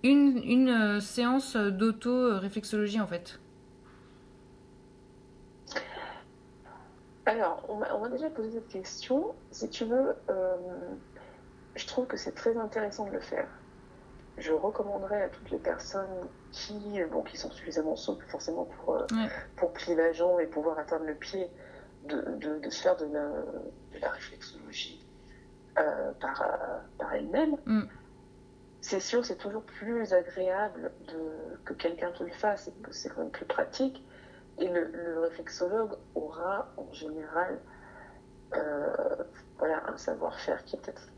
une, 0.03 0.41
une 0.45 0.69
euh, 0.71 1.01
séance 1.01 1.57
d'auto-réflexologie 1.57 3.01
en 3.01 3.07
fait? 3.07 3.39
Alors, 7.27 7.65
on 7.69 7.77
m'a 7.77 7.95
on 7.95 8.01
m'a 8.01 8.09
déjà 8.09 8.31
posé 8.31 8.51
cette 8.51 8.69
question. 8.69 9.35
Si 9.51 9.69
tu 9.69 9.85
veux, 9.85 10.15
euh, 10.31 10.57
je 11.77 11.87
trouve 11.87 12.07
que 12.07 12.17
c'est 12.17 12.33
très 12.35 12.57
intéressant 12.57 13.07
de 13.07 13.13
le 13.13 13.21
faire. 13.21 13.47
Je 14.39 14.53
recommanderais 14.53 15.25
à 15.25 15.29
toutes 15.29 15.51
les 15.51 15.59
personnes 15.59 16.29
qui, 16.51 16.75
bon, 17.13 17.23
qui 17.23 17.37
sont 17.37 17.51
suffisamment 17.51 17.95
souples 17.95 18.25
forcément 18.29 18.65
pour, 18.65 18.95
euh, 18.95 19.07
Ouais. 19.13 19.29
pour 19.57 19.73
plier 19.73 19.95
la 19.97 20.13
jambe 20.13 20.41
et 20.41 20.47
pouvoir 20.47 20.79
atteindre 20.79 21.05
le 21.05 21.15
pied, 21.15 21.47
de, 22.05 22.21
de, 22.37 22.59
de 22.59 22.71
se 22.71 22.83
faire 22.83 22.97
de 22.97 23.07
la, 23.07 23.29
de 23.29 23.99
la 24.01 24.09
réflexologie 24.11 25.07
euh, 25.79 26.13
par, 26.21 26.43
euh, 26.43 26.79
par 26.99 27.15
elle-même. 27.15 27.57
Mm. 27.67 27.83
C'est 28.83 29.01
sûr, 29.01 29.25
c'est 29.25 29.37
toujours 29.37 29.65
plus 29.65 30.13
agréable 30.15 30.93
de, 31.01 31.61
que 31.65 31.75
quelqu'un 31.75 32.13
te 32.13 32.23
le 32.25 32.33
fasse, 32.33 32.71
c'est 32.91 33.11
quand 33.11 33.21
même 33.21 33.31
plus 33.31 33.45
pratique. 33.45 34.03
Et 34.59 34.69
le, 34.69 34.85
le 34.85 35.21
réflexologue 35.21 35.97
aura 36.15 36.73
en 36.77 36.91
général 36.93 37.61
euh, 38.55 39.25
voilà, 39.59 39.87
un 39.89 39.97
savoir-faire 39.97 40.65
qui 40.65 40.77
est 40.77 40.81
peut-être 40.81 41.09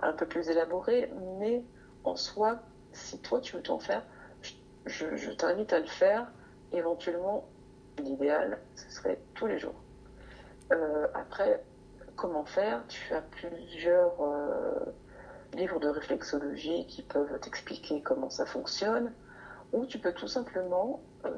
un 0.00 0.12
peu 0.12 0.26
plus 0.26 0.48
élaboré, 0.48 1.12
mais 1.38 1.64
en 2.04 2.16
soi, 2.16 2.62
si 2.92 3.20
toi 3.20 3.40
tu 3.40 3.56
veux 3.56 3.62
t'en 3.62 3.78
faire, 3.78 4.02
je- 4.86 5.14
je 5.16 5.30
t'invite 5.30 5.72
à 5.72 5.78
le 5.80 5.86
faire. 5.86 6.32
Éventuellement, 6.72 7.52
l'idéal, 7.98 8.62
ce 8.74 8.90
serait 8.90 9.22
tous 9.34 9.46
les 9.46 9.58
jours. 9.58 9.84
Euh, 10.72 11.08
après, 11.14 11.62
comment 12.16 12.44
faire? 12.44 12.84
Tu 12.88 13.12
as 13.14 13.22
plusieurs 13.22 14.20
euh, 14.20 14.84
livres 15.54 15.80
de 15.80 15.88
réflexologie 15.88 16.86
qui 16.86 17.02
peuvent 17.02 17.38
t'expliquer 17.40 18.02
comment 18.02 18.30
ça 18.30 18.46
fonctionne, 18.46 19.12
ou 19.72 19.86
tu 19.86 19.98
peux 19.98 20.12
tout 20.12 20.28
simplement 20.28 21.02
euh, 21.24 21.30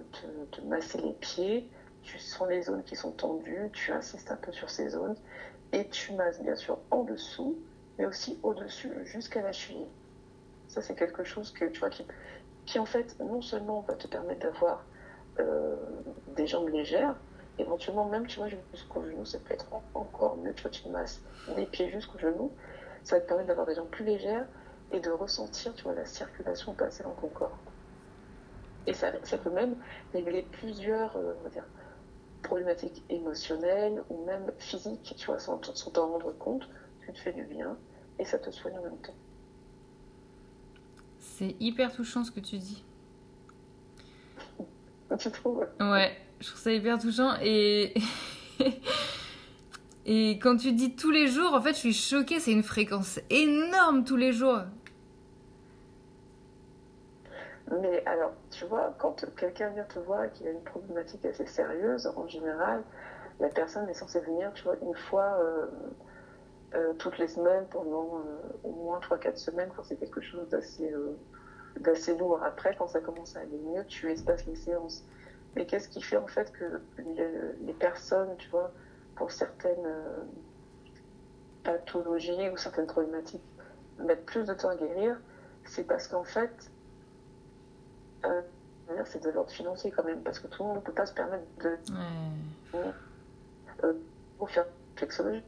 te, 0.51 0.61
masser 0.63 0.99
les 0.99 1.15
pieds, 1.15 1.69
tu 2.03 2.19
sens 2.19 2.49
les 2.49 2.63
zones 2.63 2.83
qui 2.83 2.97
sont 2.97 3.13
tendues, 3.13 3.71
tu 3.73 3.93
insistes 3.93 4.31
un 4.31 4.37
peu 4.37 4.53
sur 4.53 4.69
ces 4.69 4.91
zones, 4.91 5.17
et 5.73 5.89
tu 5.89 6.13
masses 6.13 6.43
bien 6.43 6.57
sûr 6.57 6.79
en 6.91 7.05
dessous, 7.05 7.59
mais 7.99 8.05
aussi 8.05 8.39
au-dessus 8.43 8.93
jusqu'à 9.05 9.41
la 9.41 9.53
cheville. 9.53 9.87
Ça, 10.69 10.83
c'est 10.83 10.95
quelque 10.95 11.25
chose 11.25 11.53
que 11.53 11.65
tu 11.67 11.81
vois 11.81 11.91
qui, 11.91 12.07
qui 12.67 12.79
en 12.79 12.87
fait 12.87 13.19
non 13.21 13.41
seulement 13.41 13.81
va 13.81 13.95
te 13.95 14.07
permettre 14.07 14.41
d'avoir 14.41 14.85
des 16.37 16.47
jambes 16.47 16.69
légères, 16.69 17.17
éventuellement 17.59 18.07
même 18.09 18.27
tu 18.27 18.39
vois 18.39 18.49
jusqu'au 18.73 19.03
genou, 19.05 19.25
ça 19.25 19.39
peut 19.39 19.55
être 19.55 19.73
en- 19.73 19.85
encore 19.95 20.37
mieux. 20.39 20.55
Tu 20.55 20.63
vois, 20.63 20.71
tu 20.71 20.89
masses 20.89 21.23
des 21.57 21.67
pieds 21.67 21.91
jusqu'au 21.91 22.19
genou, 22.19 22.53
ça 23.05 23.17
va 23.17 23.21
te 23.23 23.27
permettre 23.29 23.49
d'avoir 23.49 23.67
des 23.67 23.75
jambes 23.75 23.91
plus 23.91 24.05
légères 24.05 24.47
et 24.93 25.01
de 25.01 25.11
ressentir 25.11 25.75
tu 25.75 25.85
vois 25.85 25.95
la 25.95 26.05
circulation 26.07 26.75
passer 26.75 27.03
dans 27.05 27.15
ton 27.15 27.29
corps. 27.29 27.59
Et 28.87 28.95
ça, 28.95 29.13
ça 29.25 29.39
peut 29.39 29.51
même 29.51 29.77
régler 30.13 30.43
plusieurs 30.43 31.17
euh, 31.17 31.35
on 31.41 31.45
va 31.45 31.51
dire, 31.51 31.67
problématiques 32.43 33.05
émotionnelles 33.11 34.03
ou 34.11 34.25
même 34.25 34.53
physiques, 34.59 35.15
tu 35.17 35.27
vois, 35.27 35.39
sans 35.41 35.61
sans 35.75 35.91
t'en 35.93 36.11
rendre 36.13 36.33
compte, 36.39 36.69
tu 37.01 37.13
te 37.13 37.19
fais 37.19 37.33
du 37.33 37.45
bien 37.45 37.79
et 38.19 38.25
ça 38.25 38.39
te 38.39 38.51
soigne 38.51 38.79
en 38.79 38.83
même 38.83 38.99
temps. 38.99 39.17
C'est 41.21 41.57
hyper 41.61 41.93
touchant 41.93 42.25
ce 42.25 42.31
que 42.31 42.41
tu 42.41 42.59
dis. 42.59 42.85
Tu 45.19 45.31
trouves? 45.31 45.67
Ouais, 45.81 46.17
je 46.43 46.49
trouve 46.49 46.61
ça 46.61 46.73
hyper 46.73 46.99
touchant 46.99 47.35
et. 47.41 47.95
et 50.07 50.39
quand 50.41 50.57
tu 50.57 50.73
dis 50.73 50.97
tous 50.97 51.11
les 51.11 51.29
jours, 51.29 51.55
en 51.55 51.63
fait, 51.63 51.73
je 51.75 51.79
suis 51.79 51.93
choquée, 51.93 52.41
c'est 52.41 52.53
une 52.53 52.65
fréquence 52.65 53.21
énorme 53.31 54.05
tous 54.05 54.17
les 54.17 54.33
jours. 54.33 54.61
Mais 57.81 58.05
alors, 58.07 58.33
tu 58.51 58.65
vois, 58.67 58.95
quand 58.99 59.25
quelqu'un 59.37 59.71
vient 59.71 59.85
te 59.85 59.99
voir 60.01 60.25
et 60.25 60.31
qu'il 60.31 60.47
a 60.49 60.51
une 60.51 60.65
problématique 60.65 61.25
assez 61.25 61.47
sérieuse, 61.47 62.13
en 62.17 62.27
général, 62.27 62.83
la 63.41 63.49
personne 63.49 63.89
est 63.89 63.95
censée 63.95 64.21
venir, 64.21 64.53
tu 64.53 64.65
vois, 64.65 64.77
une 64.83 64.95
fois 64.95 65.39
euh, 65.41 65.67
euh, 66.75 66.93
toutes 66.95 67.19
les 67.19 67.29
semaines 67.29 67.67
pendant 67.71 68.19
euh, 68.19 68.59
au 68.65 68.73
moins 68.73 68.99
3-4 68.99 69.37
semaines 69.37 69.71
quand 69.75 69.85
c'est 69.85 69.97
quelque 69.97 70.21
chose 70.21 70.49
d'assez 70.49 70.93
d'assez 71.81 72.19
lourd. 72.19 72.43
Après, 72.43 72.77
quand 72.77 72.89
ça 72.89 73.01
commence 73.01 73.37
à 73.37 73.41
aller 73.41 73.59
mieux, 73.59 73.85
tu 73.87 74.11
espaces 74.11 74.45
les 74.45 74.57
séances. 74.57 75.07
Mais 75.57 75.67
qu'est-ce 75.67 75.89
qui 75.89 76.01
fait 76.03 76.17
en 76.17 76.27
fait 76.27 76.51
que 76.53 76.81
les, 76.99 77.29
les 77.67 77.73
personnes, 77.75 78.37
tu 78.39 78.49
vois, 78.49 78.73
pour 79.17 79.31
certaines 79.31 79.85
euh, 79.87 80.23
pathologies 81.65 82.49
ou 82.51 82.57
certaines 82.57 82.87
problématiques, 82.87 83.43
mettent 83.99 84.25
plus 84.27 84.47
de 84.47 84.55
temps 84.55 84.71
à 84.71 84.77
guérir 84.77 85.17
C'est 85.65 85.85
parce 85.85 86.09
qu'en 86.09 86.25
fait, 86.25 86.71
euh, 88.25 88.41
c'est 89.05 89.23
de 89.23 89.31
l'ordre 89.31 89.51
financier 89.51 89.91
quand 89.91 90.05
même, 90.05 90.23
parce 90.23 90.39
que 90.39 90.47
tout 90.49 90.63
le 90.63 90.69
monde 90.71 90.79
ne 90.79 90.83
peut 90.83 90.93
pas 90.93 91.07
se 91.07 91.15
permettre 91.15 91.45
de 91.63 91.77
Ouais. 92.75 92.93
euh, 93.85 93.93
pour 94.39 94.51
faire 94.51 94.67
flexologie. 94.97 95.43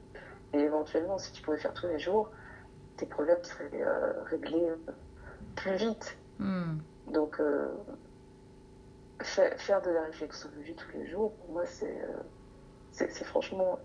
Et 0.52 0.58
éventuellement, 0.60 1.18
si 1.18 1.32
tu 1.32 1.42
pouvais 1.42 1.58
faire 1.58 1.72
tous 1.72 1.86
les 1.88 1.98
jours, 1.98 2.30
tes 2.96 3.06
problèmes 3.06 3.42
seraient 3.42 3.70
euh, 3.82 4.12
réglés 4.24 4.68
plus 5.56 5.74
vite. 5.76 6.16
Hmm. 6.38 6.78
Donc, 7.08 7.40
faire 9.20 9.82
de 9.82 9.90
la 9.90 10.02
réflexologie 10.02 10.74
tous 10.74 10.90
les 10.96 11.06
jours, 11.08 11.32
pour 11.34 11.52
moi, 11.52 11.66
c'est 11.66 12.02
euh, 12.02 12.22
c'est 12.92 13.24
franchement 13.24 13.78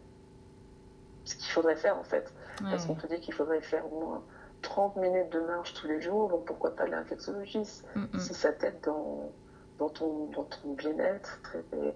ce 1.25 1.35
qu'il 1.35 1.51
faudrait 1.51 1.75
faire 1.75 1.97
en 1.97 2.03
fait. 2.03 2.33
Parce 2.61 2.85
qu'on 2.85 2.95
te 2.95 3.07
dit 3.07 3.19
qu'il 3.21 3.33
faudrait 3.33 3.61
faire 3.61 3.91
au 3.91 3.99
moins 3.99 4.23
30 4.61 4.97
minutes 4.97 5.31
de 5.31 5.39
marche 5.39 5.73
tous 5.73 5.87
les 5.87 6.01
jours, 6.01 6.29
donc 6.29 6.45
pourquoi 6.45 6.75
pas 6.75 6.85
de 6.85 6.91
la 6.91 6.99
réflexologie? 6.99 7.63
Hmm, 7.95 8.05
hmm. 8.13 8.19
si 8.19 8.33
ça 8.33 8.51
t'aide 8.51 8.79
dans, 8.83 9.31
dans 9.77 9.89
ton, 9.89 10.25
dans 10.27 10.43
ton 10.43 10.73
bien-être, 10.73 11.39
et 11.73 11.93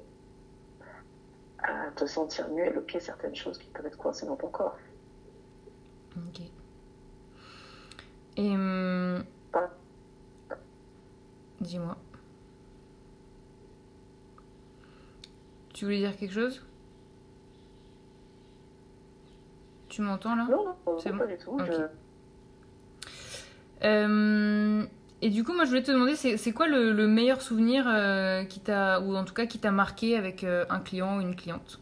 à 1.60 1.92
te 1.96 2.06
sentir 2.06 2.50
mieux 2.50 2.66
et 2.66 2.70
bloquer 2.70 3.00
certaines 3.00 3.36
choses 3.36 3.58
qui 3.58 3.70
peuvent 3.70 3.86
être 3.86 3.98
coincées 3.98 4.26
dans 4.26 4.36
ton 4.36 4.50
corps. 4.50 4.78
Ok. 6.16 6.42
Et. 8.38 8.50
hum, 8.50 9.24
Dis-moi. 11.62 11.98
Tu 15.84 15.88
voulais 15.88 15.98
dire 16.00 16.16
quelque 16.16 16.34
chose? 16.34 16.62
Tu 19.90 20.02
m'entends 20.02 20.34
là? 20.34 20.48
Non, 20.50 20.64
non, 20.88 20.98
C'est 20.98 21.12
pas 21.12 21.26
du 21.28 21.38
tout. 21.38 21.60
Je- 21.60 21.88
Euh, 23.84 24.86
et 25.22 25.30
du 25.30 25.44
coup, 25.44 25.52
moi, 25.52 25.66
je 25.66 25.72
voulais 25.72 25.84
te 25.84 25.92
demander, 25.92 26.16
c'est 26.16 26.38
c'est 26.38 26.54
quoi 26.54 26.70
le, 26.70 26.94
le 26.94 27.06
meilleur 27.06 27.42
souvenir 27.42 27.84
euh, 27.86 28.46
qui 28.46 28.62
t'a, 28.62 29.02
ou 29.02 29.14
en 29.14 29.26
tout 29.26 29.34
cas 29.34 29.46
qui 29.46 29.60
t'a 29.60 29.72
marqué 29.72 30.16
avec 30.16 30.46
euh, 30.46 30.64
un 30.70 30.80
client 30.80 31.18
ou 31.18 31.20
une 31.20 31.36
cliente 31.36 31.82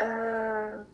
Euh, 0.00 0.84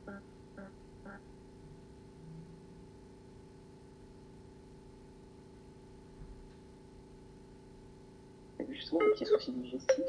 Justement, 8.71 9.01
des 9.01 9.11
petits 9.13 9.27
soucis 9.27 9.53
digestifs. 9.53 10.05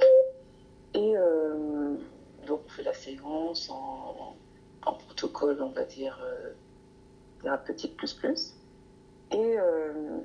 Et 0.93 1.17
euh, 1.17 1.95
donc, 2.47 2.61
on 2.65 2.69
fait 2.69 2.83
la 2.83 2.93
séance 2.93 3.69
en, 3.69 4.35
protocole, 4.83 5.61
on 5.61 5.69
va 5.69 5.83
dire, 5.83 6.19
euh, 6.23 6.53
thérapeutique 7.41 7.97
plus 7.97 8.13
plus. 8.13 8.55
Et 9.31 9.59
euh, 9.59 10.19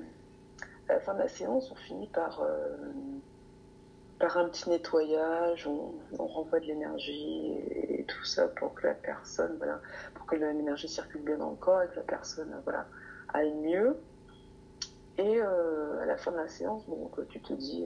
à 0.87 0.93
la 0.93 0.99
fin 0.99 1.13
de 1.13 1.19
la 1.19 1.27
séance, 1.27 1.71
on 1.71 1.75
finit 1.75 2.07
par, 2.07 2.41
euh, 2.41 2.77
par 4.19 4.37
un 4.37 4.47
petit 4.49 4.69
nettoyage, 4.69 5.67
on, 5.67 5.93
renvoie 6.17 6.59
de 6.59 6.65
l'énergie 6.65 7.53
et, 7.71 8.05
tout 8.07 8.23
ça 8.25 8.47
pour 8.47 8.73
que 8.73 8.87
la 8.87 8.93
personne, 8.93 9.55
voilà, 9.57 9.79
pour 10.15 10.25
que 10.25 10.35
l'énergie 10.35 10.87
circule 10.87 11.21
bien 11.21 11.37
dans 11.37 11.51
le 11.51 11.55
corps 11.55 11.81
et 11.81 11.87
que 11.87 11.95
la 11.95 12.01
personne, 12.03 12.53
voilà, 12.63 12.87
aille 13.33 13.53
mieux. 13.53 13.97
Et 15.17 15.41
à 15.41 16.05
la 16.05 16.17
fin 16.17 16.31
de 16.31 16.37
la 16.37 16.47
séance, 16.47 16.83
tu 17.29 17.41
te 17.41 17.53
dis, 17.53 17.85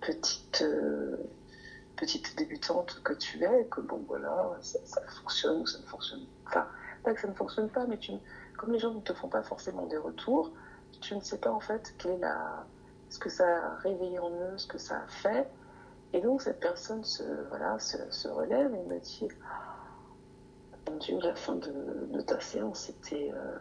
petite 0.00 0.64
petite 1.96 2.36
débutante 2.36 3.00
que 3.02 3.12
tu 3.12 3.42
es, 3.44 3.66
que 3.66 3.80
bon 3.80 4.04
voilà, 4.06 4.56
ça, 4.60 5.00
fonctionne 5.22 5.60
ou 5.62 5.66
ça 5.66 5.78
ne 5.78 5.84
fonctionne 5.84 6.26
pas. 6.52 6.68
Pas 7.02 7.14
que 7.14 7.20
ça 7.20 7.28
ne 7.28 7.34
fonctionne 7.34 7.68
pas, 7.68 7.86
mais 7.86 7.98
tu, 7.98 8.12
comme 8.56 8.72
les 8.72 8.78
gens 8.78 8.92
ne 8.92 9.00
te 9.00 9.12
font 9.12 9.28
pas 9.28 9.42
forcément 9.42 9.86
des 9.86 9.96
retours, 9.96 10.52
tu 11.00 11.14
ne 11.14 11.20
sais 11.20 11.38
pas 11.38 11.50
en 11.50 11.60
fait 11.60 11.94
ce 13.08 13.18
que 13.18 13.28
ça 13.28 13.44
a 13.46 13.74
réveillé 13.76 14.18
en 14.18 14.30
eux, 14.30 14.58
ce 14.58 14.66
que 14.66 14.78
ça 14.78 15.02
a 15.02 15.06
fait. 15.06 15.48
Et 16.12 16.20
donc 16.20 16.42
cette 16.42 16.60
personne 16.60 17.04
se, 17.04 17.22
voilà, 17.48 17.78
se, 17.78 18.28
relève 18.28 18.72
et 18.74 18.82
me 18.82 18.98
dit 19.00 19.28
Mon 20.88 20.96
Dieu, 20.96 21.18
la 21.20 21.34
fin 21.34 21.56
de, 21.56 22.20
ta 22.22 22.40
séance 22.40 22.88
était 22.88 23.32
euh, 23.34 23.58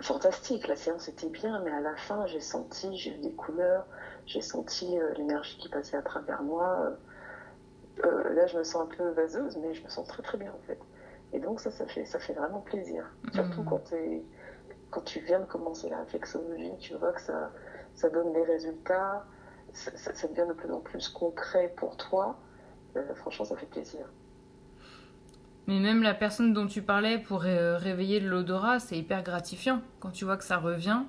fantastique. 0.00 0.68
La 0.68 0.76
séance 0.76 1.08
était 1.08 1.28
bien, 1.28 1.60
mais 1.60 1.70
à 1.70 1.80
la 1.80 1.96
fin, 1.96 2.26
j'ai 2.26 2.40
senti, 2.40 2.96
j'ai 2.96 3.14
eu 3.14 3.18
des 3.18 3.32
couleurs, 3.32 3.86
j'ai 4.26 4.40
senti 4.40 4.98
euh, 4.98 5.12
l'énergie 5.14 5.58
qui 5.58 5.68
passait 5.68 5.96
à 5.96 6.02
travers 6.02 6.42
moi. 6.42 6.96
Euh, 8.04 8.34
là, 8.34 8.46
je 8.46 8.58
me 8.58 8.64
sens 8.64 8.82
un 8.82 8.96
peu 8.96 9.08
vaseuse, 9.10 9.56
mais 9.58 9.74
je 9.74 9.82
me 9.82 9.88
sens 9.88 10.06
très 10.06 10.22
très 10.22 10.38
bien 10.38 10.52
en 10.52 10.66
fait. 10.66 10.78
Et 11.32 11.40
donc 11.40 11.60
ça, 11.60 11.70
ça 11.70 11.86
fait, 11.86 12.04
ça 12.04 12.18
fait 12.18 12.34
vraiment 12.34 12.60
plaisir. 12.60 13.04
Surtout 13.32 13.62
mmh. 13.62 13.68
quand, 13.68 13.92
quand 14.90 15.00
tu 15.02 15.20
viens 15.20 15.40
de 15.40 15.46
commencer 15.46 15.88
la 15.88 16.00
réflexologie, 16.00 16.76
tu 16.78 16.94
vois 16.94 17.12
que 17.12 17.20
ça, 17.20 17.50
ça 17.94 18.10
donne 18.10 18.32
des 18.32 18.44
résultats, 18.44 19.24
ça, 19.72 19.90
ça, 19.96 20.28
devient 20.28 20.46
de 20.48 20.54
plus 20.54 20.70
en 20.70 20.80
plus 20.80 21.08
concret 21.08 21.72
pour 21.76 21.96
toi. 21.96 22.38
Euh, 22.96 23.14
franchement, 23.14 23.44
ça 23.44 23.56
fait 23.56 23.66
plaisir. 23.66 24.06
Mais 25.66 25.80
même 25.80 26.02
la 26.02 26.14
personne 26.14 26.52
dont 26.52 26.66
tu 26.66 26.82
parlais 26.82 27.18
pour 27.18 27.40
réveiller 27.40 28.20
l'odorat, 28.20 28.78
c'est 28.78 28.96
hyper 28.96 29.22
gratifiant 29.22 29.80
quand 29.98 30.10
tu 30.10 30.24
vois 30.24 30.36
que 30.36 30.44
ça 30.44 30.58
revient. 30.58 31.02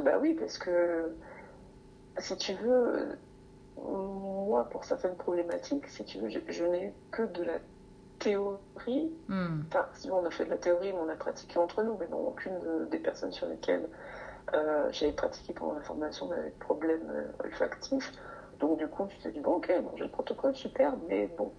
Bah 0.00 0.18
oui, 0.20 0.34
parce 0.34 0.58
que 0.58 1.12
si 2.18 2.36
tu 2.38 2.54
veux, 2.54 3.18
moi, 3.76 4.68
pour 4.70 4.84
certaines 4.84 5.16
problématiques, 5.16 5.86
si 5.88 6.04
tu 6.04 6.18
veux, 6.18 6.28
je, 6.28 6.64
n'ai 6.64 6.94
que 7.10 7.22
de 7.22 7.42
la 7.42 7.58
théorie. 8.18 9.12
Hmm. 9.28 9.62
Enfin, 9.68 9.86
si 9.94 10.10
on 10.10 10.24
a 10.24 10.30
fait 10.30 10.44
de 10.44 10.50
la 10.50 10.56
théorie, 10.56 10.92
mais 10.92 10.98
on 10.98 11.08
a 11.08 11.16
pratiqué 11.16 11.58
entre 11.58 11.82
nous, 11.82 11.96
mais 11.98 12.08
non, 12.08 12.28
aucune 12.28 12.58
des 12.90 12.98
personnes 12.98 13.32
sur 13.32 13.46
lesquelles 13.46 13.88
euh, 14.54 14.88
j'avais 14.92 15.12
pratiqué 15.12 15.52
pendant 15.52 15.74
la 15.74 15.82
formation 15.82 16.28
n'avait 16.28 16.50
de 16.50 16.58
problème 16.58 17.10
euh, 17.10 17.44
olfactif. 17.44 18.12
Donc, 18.60 18.78
du 18.78 18.88
coup, 18.88 19.06
tu 19.08 19.18
te 19.18 19.28
dis, 19.28 19.40
bon, 19.40 19.56
ok, 19.56 19.72
j'ai 19.96 20.04
le 20.04 20.10
protocole, 20.10 20.54
super, 20.54 20.94
mais 21.08 21.28
bon, 21.36 21.52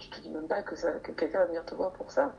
tu 0.00 0.10
te 0.10 0.20
dis 0.20 0.30
même 0.30 0.48
pas 0.48 0.62
que, 0.62 0.74
ça, 0.74 0.92
que 0.92 1.12
quelqu'un 1.12 1.40
va 1.40 1.46
venir 1.46 1.64
te 1.64 1.74
voir 1.74 1.92
pour 1.92 2.10
ça. 2.10 2.34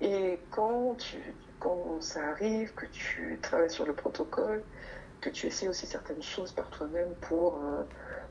Et 0.00 0.38
quand, 0.50 0.94
tu, 0.98 1.16
quand 1.58 2.00
ça 2.00 2.28
arrive, 2.28 2.74
que 2.74 2.86
tu 2.86 3.38
travailles 3.42 3.70
sur 3.70 3.86
le 3.86 3.94
protocole, 3.94 4.62
que 5.20 5.30
tu 5.30 5.46
essaies 5.46 5.68
aussi 5.68 5.86
certaines 5.86 6.22
choses 6.22 6.52
par 6.52 6.68
toi-même 6.70 7.14
pour 7.22 7.56
euh, 7.56 7.82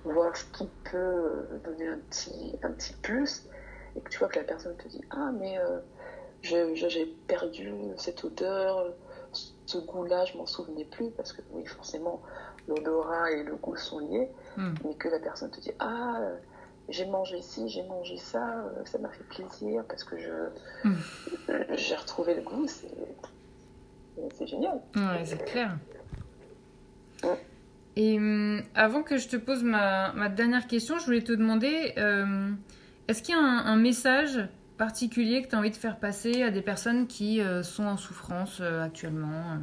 voir 0.03 0.35
ce 0.37 0.45
qui 0.45 0.69
peut 0.91 1.47
donner 1.63 1.87
un 1.87 1.97
petit, 1.97 2.57
un 2.63 2.71
petit 2.71 2.93
plus, 3.01 3.47
et 3.95 4.01
que 4.01 4.09
tu 4.09 4.19
vois 4.19 4.27
que 4.27 4.39
la 4.39 4.45
personne 4.45 4.75
te 4.77 4.87
dit 4.87 5.01
Ah, 5.09 5.31
mais 5.33 5.57
euh, 5.57 5.79
j'ai 6.41 7.05
perdu 7.27 7.73
cette 7.97 8.23
odeur, 8.23 8.93
ce 9.65 9.77
goût-là, 9.79 10.25
je 10.25 10.37
m'en 10.37 10.45
souvenais 10.45 10.85
plus, 10.85 11.09
parce 11.11 11.33
que 11.33 11.41
oui, 11.51 11.65
forcément, 11.65 12.21
l'odorat 12.67 13.31
et 13.31 13.43
le 13.43 13.55
goût 13.55 13.75
sont 13.75 13.99
liés, 13.99 14.29
hmm. 14.57 14.73
mais 14.83 14.93
que 14.95 15.09
la 15.09 15.19
personne 15.19 15.49
te 15.51 15.59
dit 15.59 15.73
Ah, 15.79 16.19
j'ai 16.89 17.05
mangé 17.05 17.41
ci, 17.41 17.67
j'ai 17.69 17.83
mangé 17.83 18.17
ça, 18.17 18.65
ça 18.85 18.97
m'a 18.99 19.09
fait 19.09 19.23
plaisir 19.23 19.83
parce 19.87 20.03
que 20.03 20.17
je 20.17 20.87
hmm. 20.87 20.95
j'ai 21.75 21.95
retrouvé 21.95 22.35
le 22.35 22.41
goût, 22.41 22.67
c'est 22.67 24.47
génial. 24.47 24.81
Ouais, 24.95 25.23
c'est 25.23 25.43
clair. 25.45 25.77
Et 27.95 28.17
hum, 28.17 28.61
avant 28.73 29.03
que 29.03 29.17
je 29.17 29.27
te 29.27 29.37
pose 29.37 29.63
ma, 29.63 30.11
ma, 30.13 30.29
dernière 30.29 30.67
question, 30.67 30.97
je 30.99 31.05
voulais 31.05 31.21
te 31.21 31.31
demander, 31.31 31.93
euh, 31.97 32.51
est-ce 33.07 33.23
qu'il 33.23 33.35
y 33.35 33.37
a 33.37 33.41
un, 33.41 33.77
message 33.77 34.47
particulier 34.77 35.41
que 35.41 35.47
tu 35.47 35.55
as 35.55 35.59
envie 35.59 35.71
de 35.71 35.75
faire 35.75 35.97
passer 35.97 36.43
à 36.43 36.51
des 36.51 36.61
personnes 36.61 37.07
qui 37.07 37.39
euh, 37.39 37.63
sont 37.63 37.85
en 37.85 37.97
souffrance 37.97 38.59
euh, 38.59 38.83
actuellement 38.83 39.59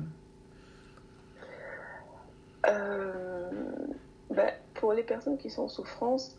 bah, 4.30 4.46
Pour 4.74 4.94
les 4.94 5.02
personnes 5.02 5.36
qui 5.36 5.50
sont 5.50 5.64
en 5.64 5.68
souffrance, 5.68 6.38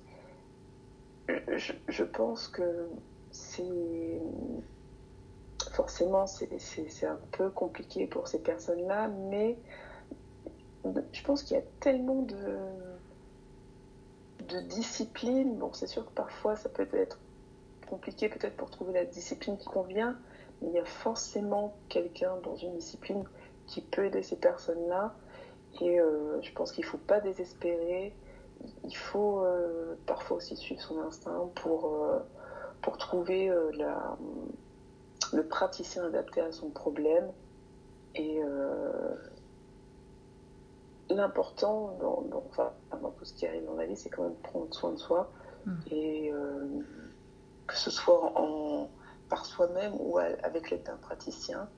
je, 1.28 2.04
pense 2.04 2.48
que 2.48 2.90
c'est 3.32 4.22
forcément 5.72 6.28
c'est 6.28 7.06
un 7.06 7.20
peu 7.32 7.50
compliqué 7.50 8.08
pour 8.08 8.28
ces 8.28 8.40
personnes-là, 8.40 9.08
mais 9.08 9.58
je 11.12 11.24
pense 11.24 11.44
qu'il 11.44 11.56
y 11.56 11.60
a 11.60 11.64
tellement 11.80 12.22
de, 12.22 12.58
de 14.50 14.60
discipline. 14.62 15.58
Bon, 15.58 15.72
c'est 15.74 15.88
sûr 15.88 16.06
que 16.06 16.12
parfois 16.12 16.56
ça 16.56 16.70
peut 16.70 16.88
être 16.94 17.20
compliqué 17.90 18.30
peut-être 18.30 18.58
pour 18.58 18.70
trouver 18.70 18.94
la 18.94 19.06
discipline 19.06 19.58
qui 19.58 19.68
convient, 19.68 20.18
mais 20.62 20.70
il 20.70 20.74
y 20.74 20.80
a 20.80 20.86
forcément 20.86 21.78
quelqu'un 21.90 22.38
dans 22.44 22.56
une 22.56 22.76
discipline 22.76 23.24
qui 23.68 23.82
peut 23.82 24.06
aider 24.06 24.24
ces 24.24 24.38
personnes-là. 24.38 25.16
Et 25.82 26.00
euh, 26.00 26.42
je 26.42 26.52
pense 26.54 26.72
qu'il 26.72 26.84
ne 26.84 26.90
faut 26.90 26.98
pas 26.98 27.20
désespérer. 27.20 28.16
Il 28.84 28.96
faut 28.96 29.40
euh, 29.40 29.96
parfois 30.06 30.38
aussi 30.38 30.56
suivre 30.56 30.82
son 30.82 31.00
instinct 31.02 31.50
pour, 31.56 31.96
euh, 31.96 32.20
pour 32.82 32.98
trouver 32.98 33.52
la, 33.74 34.18
le 35.34 35.48
praticien 35.48 36.06
adapté 36.06 36.42
à 36.42 36.52
son 36.52 36.70
problème. 36.70 37.32
Et, 38.16 38.42
l'important 41.10 41.98
dans, 42.00 42.24
enfin, 42.50 42.72
dans, 43.02 43.12
tout 43.12 43.26
ce 43.26 43.34
qui 43.34 43.46
arrive 43.46 43.66
dans 43.66 43.76
la 43.76 43.86
vie, 43.86 43.96
c'est 43.96 44.10
quand 44.10 44.24
même 44.24 44.36
prendre 44.36 44.74
soin 44.74 44.92
de 44.92 44.98
soi. 44.98 45.32
Mm. 45.66 45.72
Et 45.92 46.32
euh, 46.32 46.82
que 47.68 47.76
ce 47.76 47.90
soit 47.90 48.38
en, 48.40 48.90
par 49.30 49.46
soi-même 49.46 49.94
ou 50.00 50.18
avec 50.18 50.70
l'aide 50.70 50.84
d'un 50.84 50.98
praticien. 50.98 51.70